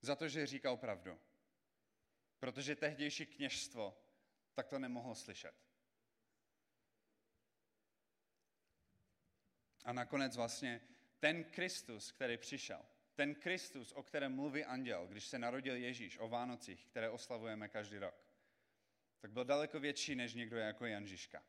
za 0.00 0.16
to, 0.16 0.28
že 0.28 0.46
říkal 0.46 0.76
pravdu. 0.76 1.20
Protože 2.38 2.76
tehdejší 2.76 3.26
kněžstvo 3.26 4.02
tak 4.54 4.68
to 4.68 4.78
nemohlo 4.78 5.14
slyšet. 5.14 5.54
A 9.84 9.92
nakonec 9.92 10.36
vlastně 10.36 10.80
ten 11.18 11.44
Kristus, 11.44 12.12
který 12.12 12.36
přišel, 12.36 12.86
ten 13.14 13.34
Kristus, 13.34 13.92
o 13.92 14.02
kterém 14.02 14.34
mluví 14.34 14.64
anděl, 14.64 15.06
když 15.06 15.24
se 15.26 15.38
narodil 15.38 15.76
Ježíš 15.76 16.18
o 16.18 16.28
Vánocích, 16.28 16.86
které 16.86 17.10
oslavujeme 17.10 17.68
každý 17.68 17.98
rok, 17.98 18.14
tak 19.20 19.32
byl 19.32 19.44
daleko 19.44 19.80
větší 19.80 20.14
než 20.14 20.34
někdo 20.34 20.56
jako 20.56 20.86
Jan 20.86 21.06
Žižka. 21.06 21.42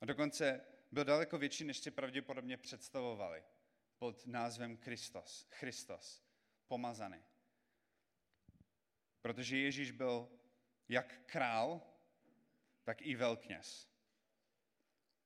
A 0.00 0.06
dokonce 0.06 0.64
byl 0.92 1.04
daleko 1.04 1.38
větší, 1.38 1.64
než 1.64 1.78
si 1.78 1.90
pravděpodobně 1.90 2.56
představovali 2.56 3.44
pod 3.98 4.26
názvem 4.26 4.76
Kristos, 4.76 5.46
Christos, 5.50 6.22
pomazaný. 6.66 7.24
Protože 9.20 9.58
Ježíš 9.58 9.90
byl 9.90 10.28
jak 10.88 11.20
král, 11.26 11.82
tak 12.84 13.02
i 13.02 13.14
velkněz. 13.14 13.88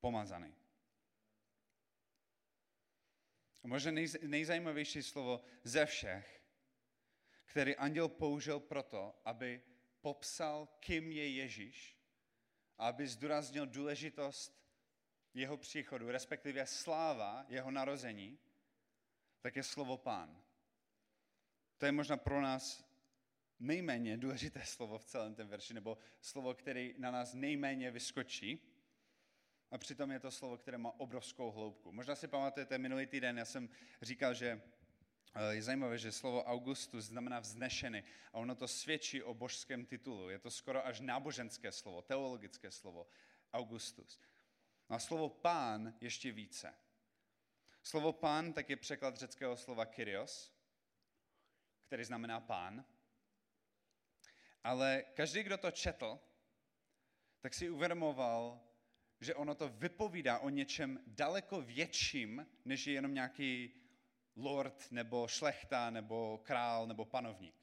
Pomazaný. 0.01 0.60
Možná 3.63 3.93
nejzajímavější 4.23 5.03
slovo 5.03 5.41
ze 5.65 5.87
všech, 5.87 6.43
který 7.45 7.77
anděl 7.77 8.09
použil 8.09 8.61
proto, 8.61 9.21
aby 9.25 9.63
popsal, 10.01 10.69
kým 10.81 11.13
je 11.13 11.29
Ježíš, 11.29 11.99
a 12.79 12.89
aby 12.89 13.07
zdůraznil 13.07 13.67
důležitost 13.67 14.61
jeho 15.35 15.57
příchodu, 15.57 16.11
respektive 16.11 16.67
sláva 16.67 17.45
jeho 17.49 17.71
narození, 17.71 18.39
tak 19.41 19.57
je 19.57 19.63
slovo 19.63 19.97
pán. 19.99 20.43
To 21.79 21.87
je 21.87 21.93
možná 21.93 22.17
pro 22.17 22.41
nás 22.41 22.91
nejméně 23.59 24.17
důležité 24.17 24.65
slovo 24.65 24.99
v 24.99 25.05
celém 25.05 25.35
tom 25.35 25.49
verši, 25.49 25.75
nebo 25.75 25.99
slovo, 26.21 26.55
který 26.55 26.95
na 26.99 27.11
nás 27.11 27.35
nejméně 27.35 27.91
vyskočí, 27.91 28.63
a 29.71 29.79
přitom 29.79 30.11
je 30.11 30.21
to 30.21 30.31
slovo, 30.31 30.57
které 30.57 30.79
má 30.79 31.01
obrovskou 31.01 31.51
hloubku. 31.51 31.93
Možná 31.93 32.15
si 32.15 32.29
pamatujete, 32.29 32.79
minulý 32.79 33.07
týden 33.07 33.39
já 33.39 33.45
jsem 33.45 33.69
říkal, 34.03 34.35
že 34.35 34.63
eh, 35.35 35.55
je 35.55 35.63
zajímavé, 35.63 35.99
že 35.99 36.13
slovo 36.13 36.45
Augustus 36.45 37.05
znamená 37.05 37.41
vznešený 37.41 38.05
a 38.33 38.39
ono 38.39 38.55
to 38.55 38.69
svědčí 38.69 39.23
o 39.23 39.35
božském 39.35 39.87
titulu. 39.87 40.31
Je 40.31 40.39
to 40.39 40.51
skoro 40.51 40.87
až 40.87 41.01
náboženské 41.01 41.73
slovo, 41.73 42.03
teologické 42.03 42.71
slovo 42.71 43.07
Augustus. 43.53 44.21
No 44.91 44.97
a 44.97 44.99
slovo 44.99 45.29
pán 45.29 45.95
ještě 46.01 46.33
více. 46.33 46.75
Slovo 47.83 48.13
pán 48.13 48.53
tak 48.53 48.71
je 48.71 48.77
překlad 48.77 49.17
řeckého 49.17 49.57
slova 49.57 49.87
kyrios, 49.87 50.53
který 51.87 52.05
znamená 52.05 52.41
pán. 52.41 52.85
Ale 54.65 55.05
každý, 55.15 55.43
kdo 55.43 55.59
to 55.59 55.71
četl, 55.71 56.21
tak 57.41 57.55
si 57.55 57.71
uvědomoval, 57.71 58.70
že 59.21 59.35
ono 59.35 59.55
to 59.55 59.69
vypovídá 59.69 60.39
o 60.39 60.49
něčem 60.49 61.01
daleko 61.07 61.61
větším, 61.61 62.47
než 62.65 62.87
je 62.87 62.93
jenom 62.93 63.15
nějaký 63.15 63.75
lord, 64.37 64.87
nebo 64.91 65.29
šlechta, 65.29 65.91
nebo 65.91 66.41
král, 66.43 66.87
nebo 66.87 67.05
panovník. 67.05 67.55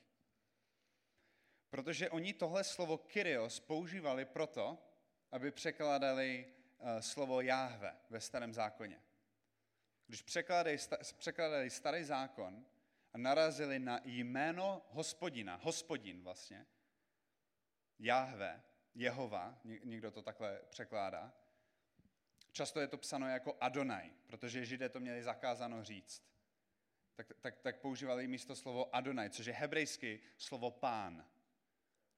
Protože 1.69 2.09
oni 2.09 2.33
tohle 2.33 2.63
slovo 2.63 2.97
Kyrios 2.97 3.59
používali 3.59 4.25
proto, 4.25 4.77
aby 5.31 5.51
překládali 5.51 6.45
uh, 6.77 6.99
slovo 6.99 7.41
Jáhve 7.41 7.95
ve 8.09 8.21
starém 8.21 8.53
zákoně. 8.53 9.01
Když 10.07 10.21
překládali, 10.21 10.77
překládali 11.17 11.69
starý 11.69 12.03
zákon 12.03 12.65
a 13.13 13.17
narazili 13.17 13.79
na 13.79 14.01
jméno 14.03 14.85
hospodina, 14.89 15.55
hospodin 15.63 16.23
vlastně, 16.23 16.65
Jáhve, 17.99 18.63
Jehova, 18.95 19.59
někdo 19.63 20.11
to 20.11 20.21
takhle 20.21 20.61
překládá, 20.69 21.33
často 22.57 22.79
je 22.79 22.87
to 22.87 22.97
psáno 22.97 23.27
jako 23.27 23.57
Adonai, 23.61 24.13
protože 24.27 24.65
Židé 24.65 24.89
to 24.89 24.99
měli 24.99 25.23
zakázáno 25.23 25.83
říct. 25.83 26.23
Tak, 27.15 27.27
tak, 27.41 27.59
tak 27.59 27.79
používali 27.79 28.27
místo 28.27 28.55
slovo 28.55 28.95
Adonai, 28.95 29.29
což 29.29 29.45
je 29.45 29.53
hebrejsky 29.53 30.19
slovo 30.37 30.71
pán. 30.71 31.25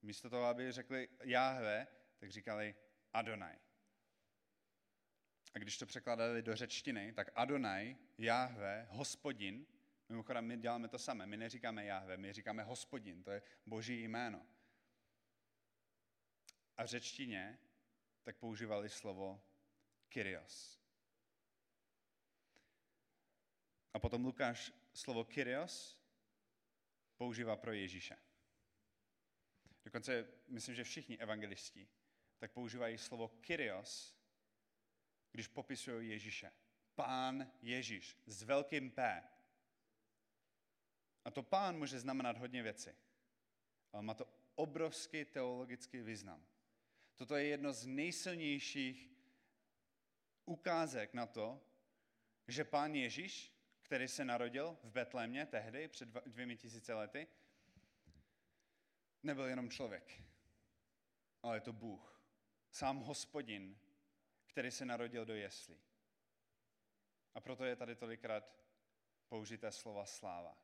Místo 0.02 0.30
toho, 0.30 0.44
aby 0.44 0.72
řekli 0.72 1.08
Jáhve, 1.24 1.86
tak 2.18 2.30
říkali 2.30 2.74
Adonai. 3.12 3.56
A 5.54 5.58
když 5.58 5.78
to 5.78 5.86
překládali 5.86 6.42
do 6.42 6.56
řečtiny, 6.56 7.12
tak 7.12 7.28
Adonai, 7.34 7.96
Jáhve, 8.18 8.86
hospodin, 8.90 9.66
mimochodem 10.08 10.44
my 10.46 10.56
děláme 10.56 10.88
to 10.88 10.98
samé, 10.98 11.26
my 11.26 11.36
neříkáme 11.36 11.84
Jáhve, 11.84 12.16
my 12.16 12.32
říkáme 12.32 12.62
hospodin, 12.62 13.22
to 13.22 13.30
je 13.30 13.42
boží 13.66 14.02
jméno. 14.02 14.46
A 16.76 16.84
v 16.84 16.86
řečtině 16.86 17.58
tak 18.22 18.36
používali 18.36 18.88
slovo 18.88 19.49
Kyrios. 20.10 20.80
A 23.94 23.98
potom 23.98 24.24
Lukáš 24.24 24.72
slovo 24.92 25.24
Kyrios 25.24 25.98
používá 27.16 27.56
pro 27.56 27.72
Ježíše. 27.72 28.16
Dokonce 29.84 30.26
myslím, 30.48 30.74
že 30.74 30.84
všichni 30.84 31.18
evangelisti 31.18 31.88
tak 32.38 32.52
používají 32.52 32.98
slovo 32.98 33.28
Kyrios, 33.28 34.16
když 35.32 35.46
popisují 35.46 36.08
Ježíše. 36.08 36.52
Pán 36.94 37.52
Ježíš 37.62 38.16
s 38.26 38.42
velkým 38.42 38.90
P. 38.90 39.22
A 41.24 41.30
to 41.30 41.42
pán 41.42 41.78
může 41.78 42.00
znamenat 42.00 42.38
hodně 42.38 42.62
věci. 42.62 42.96
Ale 43.92 44.02
má 44.02 44.14
to 44.14 44.26
obrovský 44.54 45.24
teologický 45.24 46.00
význam. 46.00 46.46
Toto 47.16 47.36
je 47.36 47.44
jedno 47.46 47.72
z 47.72 47.86
nejsilnějších 47.86 49.10
ukázek 50.44 51.14
na 51.14 51.26
to, 51.26 51.60
že 52.48 52.64
pán 52.64 52.94
Ježíš, 52.94 53.56
který 53.82 54.08
se 54.08 54.24
narodil 54.24 54.78
v 54.82 54.90
Betlémě 54.90 55.46
tehdy, 55.46 55.88
před 55.88 56.08
dvěmi 56.08 56.56
tisíce 56.56 56.94
lety, 56.94 57.26
nebyl 59.22 59.44
jenom 59.44 59.70
člověk, 59.70 60.22
ale 61.42 61.56
je 61.56 61.60
to 61.60 61.72
Bůh. 61.72 62.22
Sám 62.70 62.98
hospodin, 62.98 63.78
který 64.46 64.70
se 64.70 64.84
narodil 64.84 65.24
do 65.24 65.34
jeslí. 65.34 65.80
A 67.34 67.40
proto 67.40 67.64
je 67.64 67.76
tady 67.76 67.96
tolikrát 67.96 68.60
použité 69.28 69.72
slova 69.72 70.06
sláva. 70.06 70.58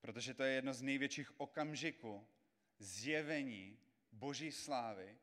Protože 0.00 0.34
to 0.34 0.42
je 0.42 0.52
jedno 0.52 0.74
z 0.74 0.82
největších 0.82 1.40
okamžiků 1.40 2.28
zjevení 2.78 3.78
boží 4.12 4.52
slávy, 4.52 5.18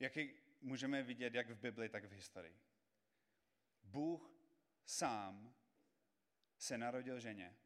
jaký 0.00 0.47
můžeme 0.60 1.02
vidět 1.02 1.34
jak 1.34 1.50
v 1.50 1.60
Bibli, 1.60 1.88
tak 1.88 2.04
v 2.04 2.12
historii. 2.12 2.60
Bůh 3.82 4.30
sám 4.84 5.54
se 6.58 6.78
narodil 6.78 7.20
ženě, 7.20 7.56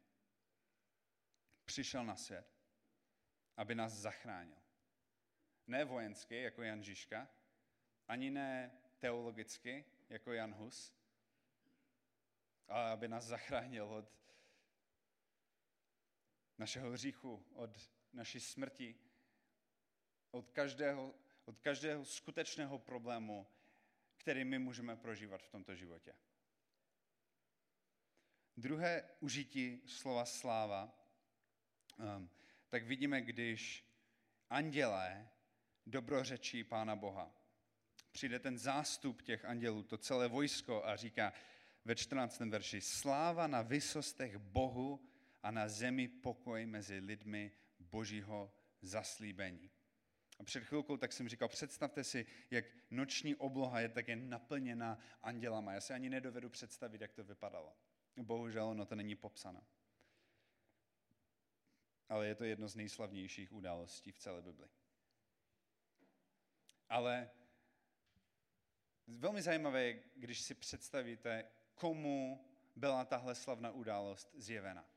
přišel 1.64 2.04
na 2.04 2.16
svět, 2.16 2.58
aby 3.56 3.74
nás 3.74 3.92
zachránil. 3.92 4.62
Ne 5.66 5.84
vojensky, 5.84 6.42
jako 6.42 6.62
Jan 6.62 6.82
Žižka, 6.82 7.28
ani 8.08 8.30
ne 8.30 8.80
teologicky, 8.98 9.84
jako 10.08 10.32
Jan 10.32 10.54
Hus, 10.54 10.94
ale 12.68 12.90
aby 12.90 13.08
nás 13.08 13.24
zachránil 13.24 13.84
od 13.84 14.12
našeho 16.58 16.90
hříchu, 16.90 17.46
od 17.54 17.90
naší 18.12 18.40
smrti, 18.40 18.98
od 20.30 20.50
každého, 20.50 21.14
od 21.44 21.60
každého 21.60 22.04
skutečného 22.04 22.78
problému, 22.78 23.46
který 24.16 24.44
my 24.44 24.58
můžeme 24.58 24.96
prožívat 24.96 25.42
v 25.42 25.48
tomto 25.48 25.74
životě. 25.74 26.14
Druhé 28.56 29.08
užití 29.20 29.82
slova 29.86 30.24
sláva, 30.24 30.98
um, 31.98 32.30
tak 32.68 32.84
vidíme, 32.84 33.20
když 33.20 33.84
andělé 34.50 35.28
dobrořečí 35.86 36.64
Pána 36.64 36.96
Boha. 36.96 37.34
Přijde 38.12 38.38
ten 38.38 38.58
zástup 38.58 39.22
těch 39.22 39.44
andělů, 39.44 39.82
to 39.82 39.98
celé 39.98 40.28
vojsko 40.28 40.84
a 40.84 40.96
říká 40.96 41.32
ve 41.84 41.94
14. 41.94 42.40
verši 42.40 42.80
Sláva 42.80 43.46
na 43.46 43.62
vysostech 43.62 44.36
Bohu 44.36 45.08
a 45.42 45.50
na 45.50 45.68
zemi 45.68 46.08
pokoj 46.08 46.66
mezi 46.66 46.98
lidmi 46.98 47.52
božího 47.78 48.54
zaslíbení. 48.82 49.70
A 50.42 50.44
před 50.44 50.64
chvilkou 50.64 50.96
tak 50.96 51.12
jsem 51.12 51.28
říkal, 51.28 51.48
představte 51.48 52.04
si, 52.04 52.26
jak 52.50 52.64
noční 52.90 53.36
obloha 53.36 53.80
je 53.80 53.88
také 53.88 54.16
naplněna 54.16 54.98
andělama. 55.22 55.72
Já 55.72 55.80
si 55.80 55.92
ani 55.92 56.10
nedovedu 56.10 56.50
představit, 56.50 57.00
jak 57.00 57.12
to 57.12 57.24
vypadalo. 57.24 57.76
Bohužel 58.16 58.66
ono 58.66 58.86
to 58.86 58.94
není 58.94 59.14
popsáno. 59.14 59.66
Ale 62.08 62.26
je 62.26 62.34
to 62.34 62.44
jedno 62.44 62.68
z 62.68 62.76
nejslavnějších 62.76 63.52
událostí 63.52 64.12
v 64.12 64.18
celé 64.18 64.42
Bibli. 64.42 64.68
Ale 66.88 67.30
velmi 69.06 69.42
zajímavé 69.42 69.84
je, 69.84 70.02
když 70.16 70.40
si 70.40 70.54
představíte, 70.54 71.44
komu 71.74 72.46
byla 72.76 73.04
tahle 73.04 73.34
slavná 73.34 73.70
událost 73.70 74.30
zjevena. 74.34 74.88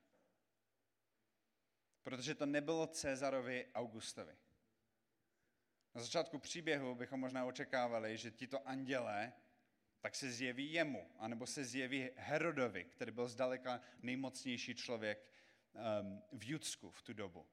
Protože 2.04 2.36
to 2.36 2.46
nebylo 2.46 2.88
Cezarovi 2.88 3.68
Augustovi. 3.74 4.45
Na 5.96 6.02
začátku 6.02 6.40
příběhu 6.40 6.96
bychom 6.96 7.20
možná 7.20 7.46
očekávali, 7.46 8.18
že 8.18 8.32
tito 8.32 8.68
andělé 8.68 9.34
tak 10.00 10.16
se 10.16 10.32
zjeví 10.32 10.74
jemu, 10.74 11.12
anebo 11.18 11.48
se 11.48 11.66
zjeví 11.66 12.10
Herodovi, 12.16 12.84
který 12.84 13.12
byl 13.12 13.28
zdaleka 13.28 13.82
nejmocnější 14.00 14.76
člověk 14.76 15.30
um, 15.74 16.24
v 16.40 16.50
Judsku 16.50 16.92
v 16.92 17.02
tu 17.02 17.14
dobu. 17.14 17.46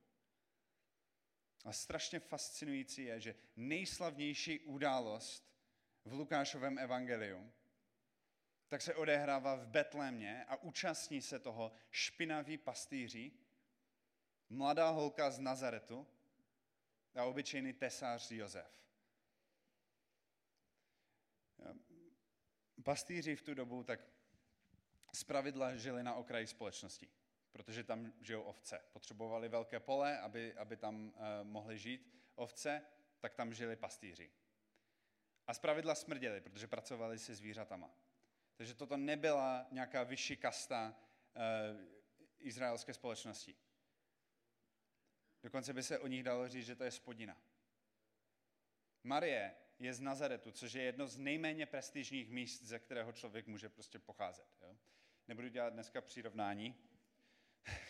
A 1.65 1.73
strašně 1.73 2.21
fascinující 2.21 3.05
je, 3.05 3.21
že 3.21 3.35
nejslavnější 3.57 4.61
událost 4.61 5.53
v 6.05 6.13
Lukášovém 6.13 6.79
evangeliu 6.79 7.53
tak 8.73 8.83
se 8.83 8.95
odehrává 8.95 9.55
v 9.55 9.67
Betlémě 9.67 10.45
a 10.49 10.57
účastní 10.57 11.23
se 11.23 11.39
toho 11.39 11.73
špinaví 11.91 12.59
pastýři, 12.59 13.33
mladá 14.49 14.91
holka 14.91 15.31
z 15.31 15.39
Nazaretu 15.39 16.07
a 17.15 17.25
obyčejný 17.25 17.73
tesář 17.73 18.31
Josef. 18.31 18.83
Pastýři 22.83 23.37
v 23.37 23.43
tu 23.43 23.55
dobu 23.55 23.85
tak 23.85 24.01
zpravidla 25.15 25.77
žili 25.77 26.03
na 26.03 26.15
okraji 26.15 26.47
společnosti, 26.47 27.09
protože 27.53 27.85
tam 27.85 28.13
žijou 28.21 28.43
ovce. 28.43 28.81
Potřebovali 28.93 29.49
velké 29.49 29.81
pole, 29.81 30.21
aby, 30.21 30.55
aby 30.55 30.77
tam 30.77 31.05
uh, 31.05 31.13
mohli 31.43 31.79
žít 31.79 32.15
ovce, 32.35 32.83
tak 33.21 33.35
tam 33.35 33.55
žili 33.55 33.77
pastýři. 33.77 34.31
A 35.47 35.55
zpravidla 35.55 35.95
smrděli, 35.95 36.41
protože 36.41 36.67
pracovali 36.67 37.19
se 37.19 37.35
zvířatama. 37.35 37.91
Takže 38.57 38.75
toto 38.75 38.97
nebyla 38.97 39.67
nějaká 39.71 40.03
vyšší 40.03 40.37
kasta 40.37 40.95
uh, 41.35 41.43
izraelské 42.39 42.95
společnosti. 42.95 43.57
Dokonce 45.43 45.73
by 45.73 45.83
se 45.83 45.99
o 45.99 46.07
nich 46.07 46.23
dalo 46.23 46.49
říct, 46.49 46.67
že 46.67 46.77
to 46.77 46.85
je 46.85 46.91
spodina. 46.91 47.37
Marie 49.05 49.55
je 49.79 49.95
z 49.95 50.01
Nazaretu, 50.01 50.53
což 50.53 50.73
je 50.73 50.83
jedno 50.83 51.07
z 51.07 51.19
nejméně 51.19 51.67
prestižních 51.67 52.31
míst, 52.31 52.63
ze 52.63 52.79
kterého 52.79 53.13
člověk 53.13 53.47
může 53.47 53.69
prostě 53.69 53.99
pocházet. 53.99 54.47
Jo? 54.63 54.77
Nebudu 55.29 55.49
dělat 55.49 55.73
dneska 55.73 56.01
přirovnání 56.01 56.75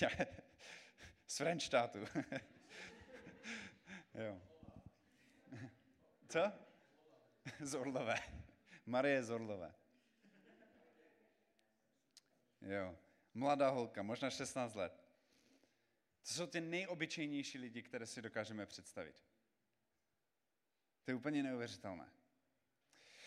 z 1.26 1.36
Frenštátu. 1.36 1.98
jo. 4.14 4.40
Co? 6.28 6.52
Z 7.60 7.74
Orlové. 7.74 8.16
Marie 8.86 9.22
z 9.22 9.30
Orlové. 9.30 9.74
Jo. 12.60 12.98
Mladá 13.34 13.68
holka, 13.68 14.02
možná 14.02 14.30
16 14.30 14.74
let. 14.74 15.03
To 16.26 16.34
jsou 16.34 16.46
ty 16.46 16.60
nejobyčejnější 16.60 17.58
lidi, 17.58 17.82
které 17.82 18.06
si 18.06 18.22
dokážeme 18.22 18.66
představit. 18.66 19.14
To 21.04 21.10
je 21.10 21.14
úplně 21.14 21.42
neuvěřitelné. 21.42 22.10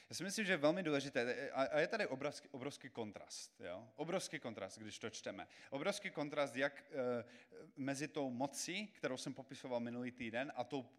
Já 0.09 0.15
si 0.15 0.23
myslím, 0.23 0.45
že 0.45 0.53
je 0.53 0.57
velmi 0.57 0.83
důležité, 0.83 1.51
a 1.51 1.79
je 1.79 1.87
tady 1.87 2.07
obrovský, 2.07 2.49
obrovský 2.49 2.89
kontrast, 2.89 3.61
jo? 3.61 3.91
obrovský 3.95 4.39
kontrast, 4.39 4.79
když 4.79 4.99
to 4.99 5.09
čteme. 5.09 5.47
Obrovský 5.69 6.09
kontrast 6.09 6.55
jak 6.55 6.83
e, 6.91 7.25
mezi 7.75 8.07
tou 8.07 8.29
mocí, 8.29 8.87
kterou 8.87 9.17
jsem 9.17 9.33
popisoval 9.33 9.79
minulý 9.79 10.11
týden, 10.11 10.51
a 10.55 10.63
tou, 10.63 10.89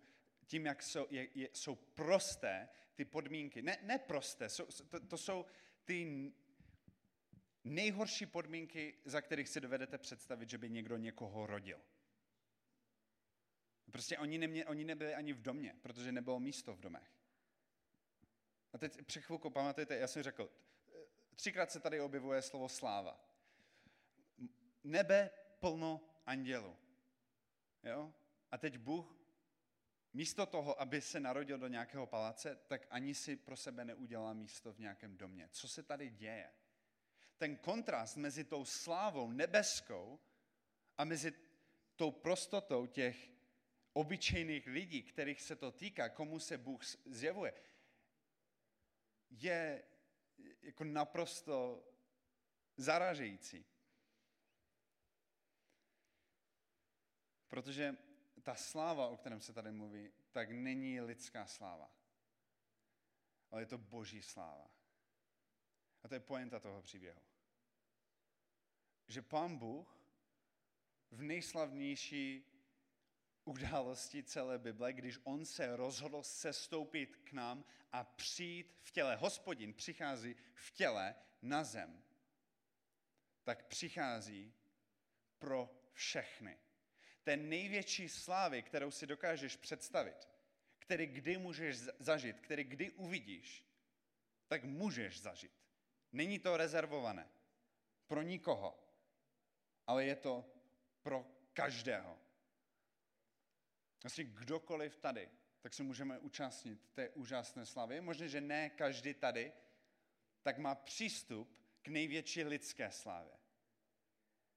tím, 0.47 0.67
jak 0.67 0.83
jsou, 0.83 1.07
je, 1.11 1.29
je, 1.35 1.49
jsou 1.53 1.75
prosté 1.75 2.69
ty 2.95 3.05
podmínky. 3.05 3.63
Ne, 3.63 3.79
ne 3.83 3.99
prosté, 3.99 4.49
jsou, 4.49 4.67
to, 4.89 5.01
to 5.01 5.19
jsou 5.19 5.47
ty 5.85 6.33
nejhorší 7.69 8.27
podmínky, 8.27 8.95
za 9.05 9.21
kterých 9.21 9.49
si 9.49 9.61
dovedete 9.61 9.99
představit, 9.99 10.51
že 10.51 10.59
by 10.59 10.71
někdo 10.71 10.97
někoho 10.97 11.47
rodil. 11.47 11.81
Prostě 13.93 14.19
oni, 14.19 14.39
nemě, 14.39 14.67
oni 14.67 14.85
nebyli 14.85 15.15
ani 15.15 15.33
v 15.33 15.43
domě, 15.43 15.77
protože 15.83 16.13
nebylo 16.13 16.41
místo 16.41 16.75
v 16.75 16.81
domech. 16.81 17.19
A 18.73 18.79
teď 18.79 19.03
při 19.03 19.23
chvilku 19.23 19.51
pamatujte, 19.51 19.97
já 19.97 20.07
jsem 20.07 20.23
řekl, 20.23 20.51
třikrát 21.35 21.73
se 21.73 21.81
tady 21.81 22.01
objevuje 22.01 22.43
slovo 22.43 22.69
sláva. 22.69 23.25
Nebe 24.85 25.31
plno 25.59 26.01
andělů. 26.27 26.77
Jo? 27.83 28.15
A 28.51 28.59
teď 28.59 28.79
Bůh 28.79 29.19
místo 30.13 30.47
toho, 30.47 30.81
aby 30.81 31.01
se 31.01 31.21
narodil 31.21 31.59
do 31.59 31.69
nějakého 31.69 32.07
paláce, 32.07 32.57
tak 32.67 32.87
ani 32.91 33.15
si 33.15 33.37
pro 33.37 33.57
sebe 33.57 33.85
neudělá 33.85 34.33
místo 34.33 34.73
v 34.73 34.79
nějakém 34.79 35.17
domě. 35.17 35.49
Co 35.53 35.69
se 35.69 35.83
tady 35.83 36.11
děje? 36.11 36.51
Ten 37.39 37.57
kontrast 37.57 38.17
mezi 38.17 38.45
tou 38.45 38.65
slávou 38.65 39.31
nebeskou 39.31 40.21
a 40.99 41.05
mezi 41.05 41.33
tou 41.97 42.11
prostotou 42.11 42.87
těch 42.87 43.31
obyčejných 43.93 44.67
lidí, 44.67 45.03
kterých 45.03 45.41
se 45.41 45.57
to 45.57 45.73
týká, 45.73 46.09
komu 46.09 46.39
se 46.39 46.59
Bůh 46.59 46.85
zjevuje, 47.07 47.63
je 49.31 49.85
jako 50.63 50.85
naprosto 50.85 51.85
zaražející. 52.77 53.67
Protože 57.49 57.97
ta 58.43 58.55
sláva, 58.55 59.09
o 59.09 59.17
kterém 59.17 59.41
se 59.41 59.53
tady 59.53 59.73
mluví, 59.73 60.13
tak 60.31 60.51
není 60.51 61.01
lidská 61.01 61.47
sláva. 61.47 61.95
Ale 63.51 63.63
je 63.63 63.67
to 63.67 63.79
boží 63.79 64.23
sláva. 64.23 64.71
A 66.03 66.09
to 66.09 66.15
je 66.15 66.21
poenta 66.21 66.61
toho 66.61 66.83
příběhu. 66.83 67.28
Že 69.09 69.23
pán 69.23 69.57
Bůh 69.57 69.99
v 71.11 71.23
nejslavnější 71.23 72.45
události 73.45 74.23
celé 74.23 74.59
Bible, 74.59 74.93
když 74.93 75.19
on 75.25 75.45
se 75.45 75.77
rozhodl 75.77 76.23
sestoupit 76.23 77.17
k 77.17 77.33
nám 77.33 77.65
a 77.93 78.05
přijít 78.05 78.77
v 78.81 78.91
těle. 78.91 79.17
Hospodin 79.17 79.75
přichází 79.75 80.37
v 80.55 80.71
těle 80.71 81.15
na 81.43 81.65
zem. 81.65 82.03
Tak 83.45 83.67
přichází 83.67 84.55
pro 85.39 85.71
všechny. 85.93 86.59
Ten 87.23 87.49
největší 87.49 88.09
slávy, 88.09 88.63
kterou 88.63 88.91
si 88.91 89.07
dokážeš 89.07 89.57
představit, 89.57 90.29
který 90.79 91.07
kdy 91.07 91.39
můžeš 91.39 91.79
zažít, 91.99 92.41
který 92.41 92.65
kdy 92.65 92.91
uvidíš, 92.91 93.67
tak 94.47 94.65
můžeš 94.65 95.21
zažít. 95.21 95.53
Není 96.13 96.39
to 96.39 96.57
rezervované 96.57 97.29
pro 98.07 98.23
nikoho, 98.23 98.88
ale 99.89 100.05
je 100.05 100.17
to 100.17 100.45
pro 101.03 101.27
každého. 101.53 102.19
Vlastně 104.03 104.25
kdokoliv 104.25 104.97
tady, 104.97 105.31
tak 105.61 105.75
se 105.75 105.83
můžeme 105.83 106.19
účastnit 106.19 106.91
té 106.93 107.09
úžasné 107.09 107.67
slavy. 107.67 108.01
Možná, 108.01 108.27
že 108.27 108.41
ne 108.41 108.71
každý 108.71 109.15
tady, 109.15 109.53
tak 110.43 110.59
má 110.59 110.75
přístup 110.75 111.59
k 111.83 111.89
největší 111.89 112.45
lidské 112.45 112.91
slávě. 112.91 113.33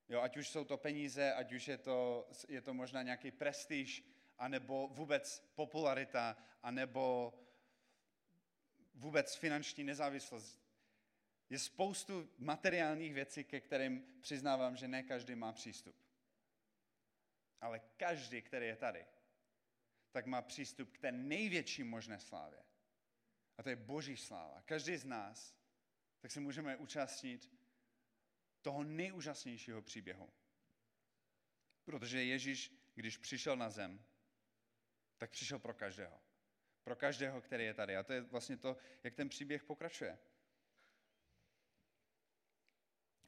Jo, 0.09 0.21
ať 0.21 0.37
už 0.37 0.49
jsou 0.49 0.63
to 0.63 0.77
peníze, 0.77 1.33
ať 1.33 1.53
už 1.53 1.67
je 1.67 1.77
to, 1.77 2.29
je 2.47 2.61
to 2.61 2.73
možná 2.73 3.01
nějaký 3.01 3.31
prestiž, 3.31 4.07
anebo 4.37 4.87
vůbec 4.87 5.51
popularita, 5.55 6.37
anebo 6.63 7.33
vůbec 8.93 9.35
finanční 9.35 9.83
nezávislost. 9.83 10.60
Je 11.51 11.59
spoustu 11.59 12.29
materiálních 12.37 13.13
věcí, 13.13 13.43
ke 13.43 13.59
kterým 13.59 14.05
přiznávám, 14.21 14.75
že 14.77 14.87
ne 14.87 15.03
každý 15.03 15.35
má 15.35 15.53
přístup. 15.53 15.95
Ale 17.61 17.81
každý, 17.97 18.41
který 18.41 18.67
je 18.67 18.75
tady, 18.75 19.05
tak 20.11 20.25
má 20.25 20.41
přístup 20.41 20.91
k 20.91 20.97
té 20.97 21.11
největší 21.11 21.83
možné 21.83 22.19
slávě. 22.19 22.63
A 23.57 23.63
to 23.63 23.69
je 23.69 23.75
boží 23.75 24.17
sláva. 24.17 24.61
Každý 24.61 24.97
z 24.97 25.05
nás, 25.05 25.55
tak 26.19 26.31
se 26.31 26.39
můžeme 26.39 26.77
účastnit 26.77 27.51
toho 28.61 28.83
nejúžasnějšího 28.83 29.81
příběhu. 29.81 30.29
Protože 31.83 32.23
Ježíš, 32.23 32.71
když 32.95 33.17
přišel 33.17 33.57
na 33.57 33.69
zem, 33.69 34.03
tak 35.17 35.31
přišel 35.31 35.59
pro 35.59 35.73
každého. 35.73 36.21
Pro 36.83 36.95
každého, 36.95 37.41
který 37.41 37.63
je 37.63 37.73
tady. 37.73 37.97
A 37.97 38.03
to 38.03 38.13
je 38.13 38.21
vlastně 38.21 38.57
to, 38.57 38.77
jak 39.03 39.15
ten 39.15 39.29
příběh 39.29 39.63
pokračuje. 39.63 40.19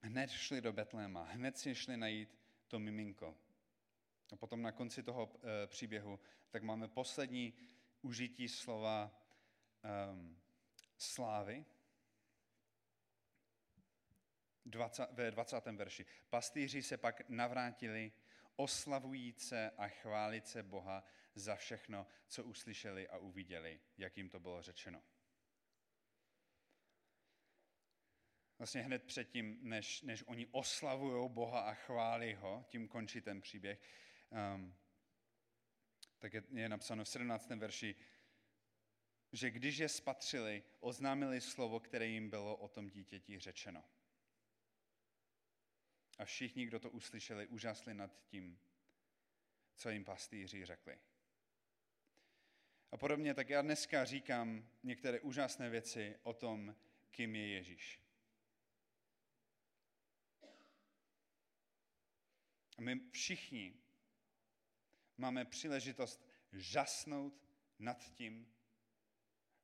Hned 0.05 0.31
šli 0.31 0.61
do 0.61 0.73
Betléma, 0.73 1.23
hned 1.23 1.57
si 1.57 1.75
šli 1.75 1.97
najít 1.97 2.39
to 2.67 2.79
miminko. 2.79 3.37
A 4.31 4.35
potom 4.35 4.61
na 4.61 4.71
konci 4.71 5.03
toho 5.03 5.31
e, 5.43 5.67
příběhu, 5.67 6.19
tak 6.49 6.63
máme 6.63 6.87
poslední 6.87 7.53
užití 8.01 8.47
slova 8.47 9.21
um, 10.11 10.41
slávy, 10.97 11.65
20, 14.65 15.07
ve 15.11 15.31
20. 15.31 15.65
verši. 15.65 16.05
Pastýři 16.29 16.83
se 16.83 16.97
pak 16.97 17.29
navrátili, 17.29 18.11
oslavujíce 18.55 19.71
a 19.77 19.87
chválice 19.87 20.63
Boha 20.63 21.03
za 21.35 21.55
všechno, 21.55 22.07
co 22.27 22.43
uslyšeli 22.43 23.09
a 23.09 23.17
uviděli, 23.17 23.79
jak 23.97 24.17
jim 24.17 24.29
to 24.29 24.39
bylo 24.39 24.61
řečeno. 24.61 25.03
Vlastně 28.57 28.81
hned 28.81 29.03
předtím, 29.03 29.57
než, 29.61 30.01
než 30.01 30.23
oni 30.27 30.47
oslavují 30.51 31.29
Boha 31.29 31.59
a 31.59 31.73
chválí 31.73 32.33
ho, 32.33 32.65
tím 32.67 32.87
končí 32.87 33.21
ten 33.21 33.41
příběh, 33.41 33.81
um, 34.55 34.75
tak 36.19 36.33
je, 36.33 36.43
je 36.51 36.69
napsáno 36.69 37.03
v 37.03 37.09
17. 37.09 37.49
verši, 37.49 37.95
že 39.31 39.51
když 39.51 39.77
je 39.77 39.89
spatřili, 39.89 40.63
oznámili 40.79 41.41
slovo, 41.41 41.79
které 41.79 42.05
jim 42.07 42.29
bylo 42.29 42.55
o 42.55 42.67
tom 42.67 42.89
dítěti 42.89 43.39
řečeno. 43.39 43.83
A 46.17 46.25
všichni, 46.25 46.65
kdo 46.65 46.79
to 46.79 46.89
uslyšeli, 46.89 47.47
úžasli 47.47 47.93
nad 47.93 48.23
tím, 48.25 48.59
co 49.75 49.89
jim 49.89 50.05
pastýři 50.05 50.65
řekli. 50.65 50.99
A 52.91 52.97
podobně, 52.97 53.33
tak 53.33 53.49
já 53.49 53.61
dneska 53.61 54.05
říkám 54.05 54.69
některé 54.83 55.19
úžasné 55.19 55.69
věci 55.69 56.15
o 56.23 56.33
tom, 56.33 56.75
kým 57.11 57.35
je 57.35 57.47
Ježíš. 57.47 58.02
My 62.83 62.99
všichni 63.09 63.81
máme 65.17 65.45
příležitost 65.45 66.25
žasnout 66.51 67.47
nad 67.79 68.03
tím, 68.03 68.53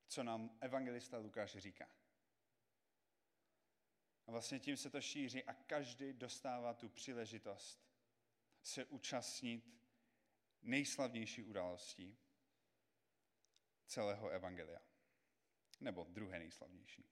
co 0.07 0.23
nám 0.23 0.57
evangelista 0.61 1.17
Lukáš 1.17 1.57
říká. 1.57 1.89
A 4.27 4.31
vlastně 4.31 4.59
tím 4.59 4.77
se 4.77 4.89
to 4.89 5.01
šíří 5.01 5.43
a 5.43 5.53
každý 5.53 6.13
dostává 6.13 6.73
tu 6.73 6.89
příležitost 6.89 7.89
se 8.63 8.85
účastnit 8.85 9.79
nejslavnější 10.61 11.43
událostí 11.43 12.17
celého 13.85 14.29
evangelia. 14.29 14.79
Nebo 15.79 16.03
druhé 16.09 16.39
nejslavnější. 16.39 17.09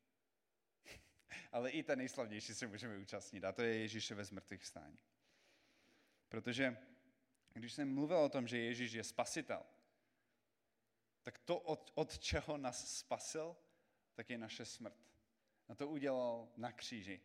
Ale 1.51 1.69
i 1.69 1.83
ten 1.83 1.99
nejslavnější 1.99 2.55
se 2.55 2.67
můžeme 2.67 2.97
účastnit 2.97 3.43
a 3.43 3.51
to 3.51 3.61
je 3.61 3.77
Ježíšové 3.77 4.25
zmrtvých 4.25 4.65
stání. 4.65 4.99
Protože 6.29 6.77
když 7.53 7.73
jsem 7.73 7.93
mluvil 7.93 8.17
o 8.17 8.29
tom, 8.29 8.47
že 8.47 8.57
Ježíš 8.57 8.91
je 8.91 9.03
spasitel, 9.03 9.63
tak 11.23 11.37
to, 11.37 11.59
od, 11.59 11.91
od 11.95 12.19
čeho 12.19 12.57
nás 12.57 12.97
spasil, 12.97 13.55
tak 14.13 14.29
je 14.29 14.37
naše 14.37 14.65
smrt. 14.65 15.07
A 15.67 15.75
to 15.75 15.87
udělal 15.87 16.51
na 16.57 16.71
kříži. 16.71 17.21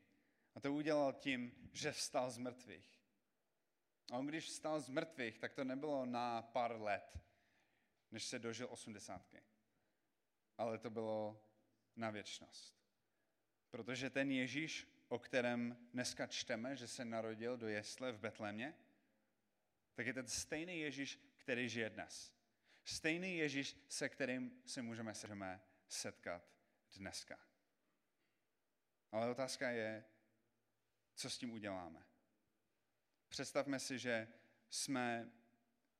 A 0.54 0.60
to 0.60 0.72
udělal 0.72 1.12
tím, 1.12 1.70
že 1.72 1.92
vstal 1.92 2.30
z 2.30 2.38
mrtvých. 2.38 3.00
A 4.12 4.18
on 4.18 4.26
když 4.26 4.44
vstal 4.44 4.80
z 4.80 4.88
mrtvých, 4.88 5.38
tak 5.38 5.54
to 5.54 5.64
nebylo 5.64 6.06
na 6.06 6.42
pár 6.42 6.80
let, 6.80 7.18
než 8.10 8.24
se 8.24 8.38
dožil 8.38 8.68
osmdesátky. 8.70 9.42
Ale 10.58 10.78
to 10.78 10.90
bylo 10.90 11.44
na 11.96 12.10
věčnost. 12.10 12.82
Protože 13.70 14.10
ten 14.10 14.30
Ježíš, 14.30 14.88
o 15.08 15.18
kterém 15.18 15.88
dneska 15.92 16.26
čteme, 16.26 16.76
že 16.76 16.88
se 16.88 17.04
narodil 17.04 17.56
do 17.56 17.68
jesle 17.68 18.12
v 18.12 18.20
Betlémě, 18.20 18.74
tak 19.94 20.06
je 20.06 20.14
ten 20.14 20.28
stejný 20.28 20.80
Ježíš, 20.80 21.18
který 21.36 21.68
žije 21.68 21.90
dnes. 21.90 22.32
Stejný 22.84 23.36
Ježíš, 23.36 23.76
se 23.88 24.08
kterým 24.08 24.62
se 24.66 24.82
můžeme 24.82 25.14
setkat 25.88 26.52
dneska. 26.92 27.38
Ale 29.12 29.30
otázka 29.30 29.70
je, 29.70 30.04
co 31.14 31.30
s 31.30 31.38
tím 31.38 31.52
uděláme. 31.52 32.06
Představme 33.28 33.78
si, 33.78 33.98
že 33.98 34.28
jsme 34.70 35.32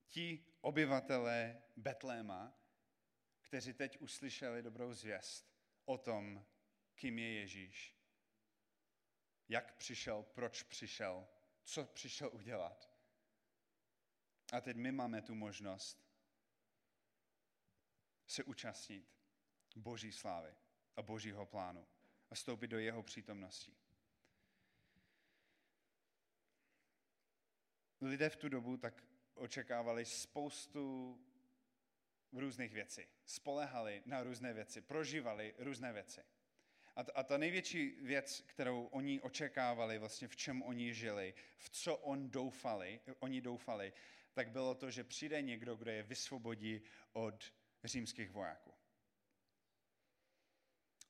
ti 0.07 0.45
obyvatelé 0.61 1.61
Betléma, 1.75 2.59
kteří 3.41 3.73
teď 3.73 4.01
uslyšeli 4.01 4.63
dobrou 4.63 4.93
zvěst 4.93 5.53
o 5.85 5.97
tom, 5.97 6.45
kým 6.95 7.19
je 7.19 7.33
Ježíš, 7.33 7.95
jak 9.49 9.73
přišel, 9.73 10.23
proč 10.23 10.63
přišel, 10.63 11.27
co 11.63 11.85
přišel 11.85 12.29
udělat. 12.33 12.92
A 14.53 14.61
teď 14.61 14.77
my 14.77 14.91
máme 14.91 15.21
tu 15.21 15.35
možnost 15.35 16.05
se 18.27 18.43
účastnit 18.43 19.05
Boží 19.75 20.11
slávy 20.11 20.55
a 20.95 21.01
Božího 21.01 21.45
plánu 21.45 21.87
a 22.29 22.35
vstoupit 22.35 22.67
do 22.67 22.79
jeho 22.79 23.03
přítomnosti. 23.03 23.73
Lidé 28.01 28.29
v 28.29 28.35
tu 28.35 28.49
dobu 28.49 28.77
tak 28.77 29.03
očekávali 29.33 30.05
spoustu 30.05 31.17
různých 32.31 32.73
věcí. 32.73 33.01
Spolehali 33.25 34.03
na 34.05 34.23
různé 34.23 34.53
věci, 34.53 34.81
prožívali 34.81 35.55
různé 35.57 35.93
věci. 35.93 36.21
A, 36.95 37.03
t- 37.03 37.11
a 37.11 37.23
ta 37.23 37.37
největší 37.37 37.89
věc, 37.89 38.43
kterou 38.47 38.85
oni 38.85 39.21
očekávali, 39.21 39.97
vlastně 39.97 40.27
v 40.27 40.35
čem 40.35 40.61
oni 40.61 40.93
žili, 40.93 41.33
v 41.57 41.69
co 41.69 41.97
on 41.97 42.29
doufali, 42.29 43.01
oni 43.19 43.41
doufali, 43.41 43.93
tak 44.33 44.51
bylo 44.51 44.75
to, 44.75 44.91
že 44.91 45.03
přijde 45.03 45.41
někdo, 45.41 45.75
kdo 45.75 45.91
je 45.91 46.03
vysvobodí 46.03 46.81
od 47.13 47.53
římských 47.83 48.31
vojáků. 48.31 48.73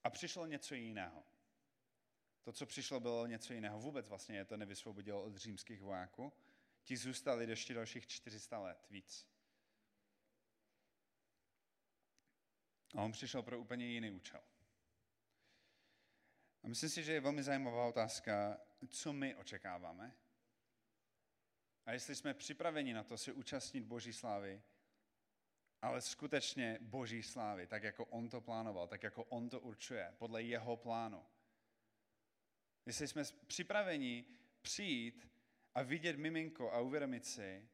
A 0.04 0.10
přišlo 0.10 0.46
něco 0.46 0.76
jiného. 0.76 1.24
To, 2.44 2.54
co 2.54 2.66
přišlo, 2.66 3.00
bylo 3.00 3.28
něco 3.28 3.54
jiného. 3.54 3.80
Vůbec 3.80 4.08
vlastně 4.08 4.38
je 4.38 4.46
to 4.46 4.58
nevysvobodilo 4.58 5.24
od 5.24 5.38
římských 5.38 5.82
vojáků. 5.82 6.34
Ti 6.84 6.98
zůstali 6.98 7.50
ještě 7.50 7.74
dalších 7.74 8.08
400 8.08 8.60
let 8.60 8.88
víc. 8.90 9.28
A 12.96 13.02
on 13.02 13.12
přišel 13.12 13.44
pro 13.44 13.60
úplně 13.60 13.86
jiný 13.86 14.12
účel. 14.12 14.44
A 16.64 16.68
myslím 16.68 16.90
si, 16.90 17.04
že 17.04 17.14
je 17.14 17.22
velmi 17.22 17.44
zajímavá 17.44 17.88
otázka, 17.88 18.62
co 18.88 19.14
my 19.14 19.36
očekáváme. 19.36 20.16
A 21.86 21.92
jestli 21.92 22.16
jsme 22.16 22.34
připraveni 22.34 22.94
na 22.94 23.04
to 23.04 23.18
se 23.18 23.34
účastnit 23.34 23.82
Boží 23.82 24.14
slávy, 24.14 24.62
ale 25.82 26.02
skutečně 26.02 26.78
Boží 26.82 27.24
slávy, 27.24 27.68
tak 27.68 27.84
jako 27.84 28.06
On 28.06 28.30
to 28.30 28.42
plánoval, 28.42 28.88
tak 28.88 29.04
jako 29.04 29.24
On 29.24 29.50
to 29.50 29.60
určuje, 29.60 30.14
podle 30.18 30.44
jeho 30.44 30.78
plánu. 30.78 31.26
Jestli 32.86 33.08
jsme 33.08 33.24
připraveni 33.48 34.26
přijít 34.62 35.32
a 35.76 35.82
vidět 35.82 36.18
miminko 36.18 36.72
a 36.72 36.80
uvědomit 36.80 37.26
si, 37.26 37.70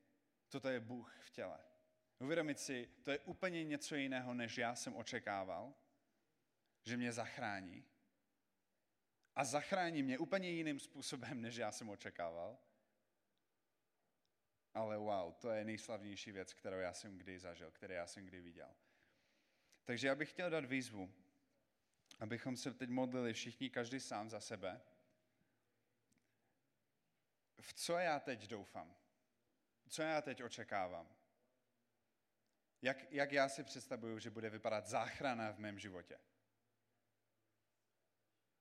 toto 0.49 0.69
je 0.69 0.79
Bůh 0.79 1.15
v 1.19 1.29
těle. 1.29 1.59
Uvědomit 2.19 2.59
si, 2.59 2.89
to 3.03 3.11
je 3.11 3.19
úplně 3.19 3.63
něco 3.63 3.95
jiného, 3.95 4.33
než 4.33 4.57
já 4.57 4.75
jsem 4.75 4.95
očekával, 4.95 5.73
že 6.85 6.97
mě 6.97 7.11
zachrání. 7.11 7.85
A 9.35 9.45
zachrání 9.45 10.03
mě 10.03 10.17
úplně 10.17 10.49
jiným 10.49 10.79
způsobem, 10.79 11.41
než 11.41 11.55
já 11.55 11.71
jsem 11.71 11.89
očekával. 11.89 12.57
Ale 14.73 14.97
wow, 14.97 15.33
to 15.33 15.51
je 15.51 15.65
nejslavnější 15.65 16.31
věc, 16.31 16.53
kterou 16.53 16.77
já 16.77 16.93
jsem 16.93 17.17
kdy 17.17 17.39
zažil, 17.39 17.71
kterou 17.71 17.93
já 17.93 18.07
jsem 18.07 18.25
kdy 18.25 18.41
viděl. 18.41 18.75
Takže 19.83 20.07
já 20.07 20.15
bych 20.15 20.29
chtěl 20.29 20.49
dát 20.49 20.65
výzvu, 20.65 21.13
abychom 22.19 22.57
se 22.57 22.73
teď 22.73 22.89
modlili 22.89 23.33
všichni, 23.33 23.69
každý 23.69 23.99
sám 23.99 24.29
za 24.29 24.39
sebe. 24.39 24.81
V 27.61 27.73
co 27.73 27.97
já 27.97 28.19
teď 28.19 28.47
doufám? 28.47 28.95
Co 29.89 30.01
já 30.01 30.21
teď 30.21 30.43
očekávám? 30.43 31.15
Jak, 32.81 33.11
jak 33.11 33.31
já 33.31 33.49
si 33.49 33.63
představuju, 33.63 34.19
že 34.19 34.29
bude 34.29 34.49
vypadat 34.49 34.87
záchrana 34.87 35.51
v 35.51 35.59
mém 35.59 35.79
životě? 35.79 36.19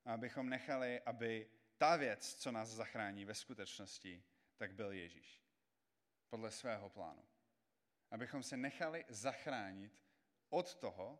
Abychom 0.04 0.48
nechali, 0.48 1.00
aby 1.00 1.50
ta 1.78 1.96
věc, 1.96 2.34
co 2.34 2.52
nás 2.52 2.68
zachrání 2.68 3.24
ve 3.24 3.34
skutečnosti, 3.34 4.24
tak 4.56 4.74
byl 4.74 4.92
Ježíš. 4.92 5.47
Podle 6.28 6.50
svého 6.50 6.90
plánu. 6.90 7.24
Abychom 8.10 8.42
se 8.42 8.56
nechali 8.56 9.04
zachránit 9.08 10.04
od 10.48 10.74
toho, 10.74 11.18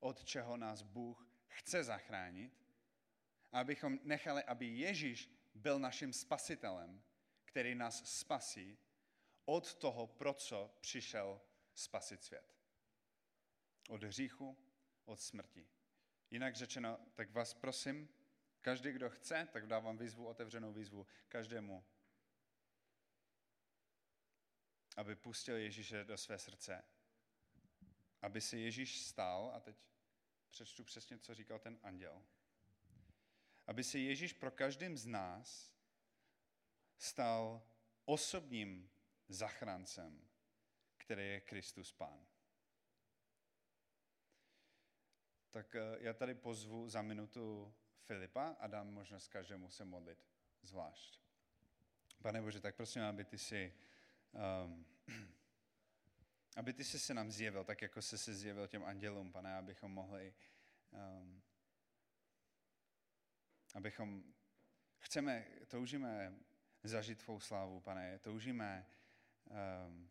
od 0.00 0.24
čeho 0.24 0.56
nás 0.56 0.82
Bůh 0.82 1.28
chce 1.46 1.84
zachránit, 1.84 2.66
abychom 3.52 3.98
nechali, 4.02 4.42
aby 4.42 4.66
Ježíš 4.66 5.30
byl 5.54 5.78
naším 5.78 6.12
spasitelem, 6.12 7.02
který 7.44 7.74
nás 7.74 8.18
spasí 8.18 8.78
od 9.44 9.74
toho, 9.74 10.06
pro 10.06 10.34
co 10.34 10.76
přišel 10.80 11.40
spasit 11.74 12.22
svět. 12.22 12.56
Od 13.88 14.02
hříchu, 14.02 14.56
od 15.04 15.20
smrti. 15.20 15.68
Jinak 16.30 16.56
řečeno, 16.56 16.98
tak 17.14 17.30
vás 17.30 17.54
prosím, 17.54 18.08
každý, 18.60 18.92
kdo 18.92 19.10
chce, 19.10 19.48
tak 19.52 19.66
dávám 19.66 19.98
výzvu, 19.98 20.26
otevřenou 20.26 20.72
výzvu 20.72 21.06
každému, 21.28 21.84
aby 24.98 25.16
pustil 25.16 25.56
Ježíše 25.56 26.04
do 26.04 26.18
své 26.18 26.38
srdce. 26.38 26.84
Aby 28.22 28.40
si 28.40 28.58
Ježíš 28.58 29.02
stál, 29.02 29.52
a 29.54 29.60
teď 29.60 29.76
přečtu 30.50 30.84
přesně, 30.84 31.18
co 31.18 31.34
říkal 31.34 31.58
ten 31.58 31.78
anděl, 31.82 32.22
aby 33.66 33.84
si 33.84 33.98
Ježíš 33.98 34.32
pro 34.32 34.50
každým 34.50 34.96
z 34.96 35.06
nás 35.06 35.74
stal 36.96 37.62
osobním 38.04 38.90
zachráncem, 39.28 40.28
který 40.96 41.28
je 41.28 41.40
Kristus 41.40 41.92
Pán. 41.92 42.26
Tak 45.50 45.74
eh, 45.74 45.80
já 46.00 46.12
tady 46.12 46.34
pozvu 46.34 46.88
za 46.88 47.02
minutu 47.02 47.74
Filipa 48.00 48.56
a 48.60 48.66
dám 48.66 48.92
možnost 48.92 49.28
každému 49.28 49.70
se 49.70 49.84
modlit 49.84 50.18
zvlášť. 50.62 51.20
Pane 52.22 52.42
Bože, 52.42 52.60
tak 52.60 52.76
prosím, 52.76 53.02
aby 53.02 53.24
ty 53.24 53.38
si, 53.38 53.74
um, 54.32 54.86
aby 56.56 56.72
ty 56.72 56.84
si 56.84 56.98
se 56.98 57.14
nám 57.14 57.30
zjevil, 57.30 57.64
tak 57.64 57.82
jako 57.82 58.02
jsi 58.02 58.18
se 58.18 58.34
zjevil 58.34 58.66
těm 58.68 58.84
andělům, 58.84 59.32
pane, 59.32 59.56
abychom 59.56 59.92
mohli, 59.92 60.34
um, 60.90 61.42
abychom, 63.74 64.24
chceme, 64.98 65.46
toužíme 65.68 66.34
zažít 66.82 67.18
tvou 67.18 67.40
slávu, 67.40 67.80
pane, 67.80 68.18
toužíme 68.18 68.86
um, 69.86 70.10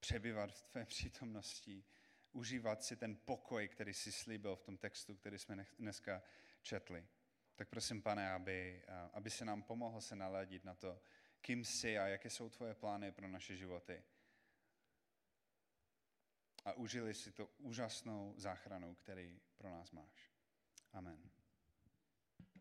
přebyvat 0.00 0.52
v 0.52 0.62
tvé 0.62 0.84
přítomnosti, 0.94 1.84
užívat 2.32 2.82
si 2.82 2.96
ten 2.96 3.16
pokoj, 3.16 3.68
který 3.68 3.94
jsi 3.94 4.12
slíbil 4.12 4.56
v 4.56 4.62
tom 4.62 4.76
textu, 4.76 5.16
který 5.16 5.38
jsme 5.38 5.66
dneska 5.78 6.22
četli. 6.62 7.08
Tak 7.56 7.68
prosím, 7.68 8.02
pane, 8.02 8.32
aby, 8.32 8.82
aby 9.12 9.30
se 9.30 9.44
nám 9.44 9.62
pomohl 9.62 10.00
se 10.00 10.16
naladit 10.16 10.64
na 10.64 10.74
to, 10.74 11.00
kým 11.40 11.64
jsi 11.64 11.98
a 11.98 12.06
jaké 12.06 12.30
jsou 12.30 12.48
tvoje 12.48 12.74
plány 12.74 13.12
pro 13.12 13.28
naše 13.28 13.56
životy. 13.56 14.02
A 16.64 16.72
užili 16.72 17.14
si 17.14 17.32
to 17.32 17.46
úžasnou 17.46 18.34
záchranou, 18.36 18.94
který 18.94 19.40
pro 19.56 19.70
nás 19.70 19.90
máš. 19.90 20.30
Amen. 20.92 21.30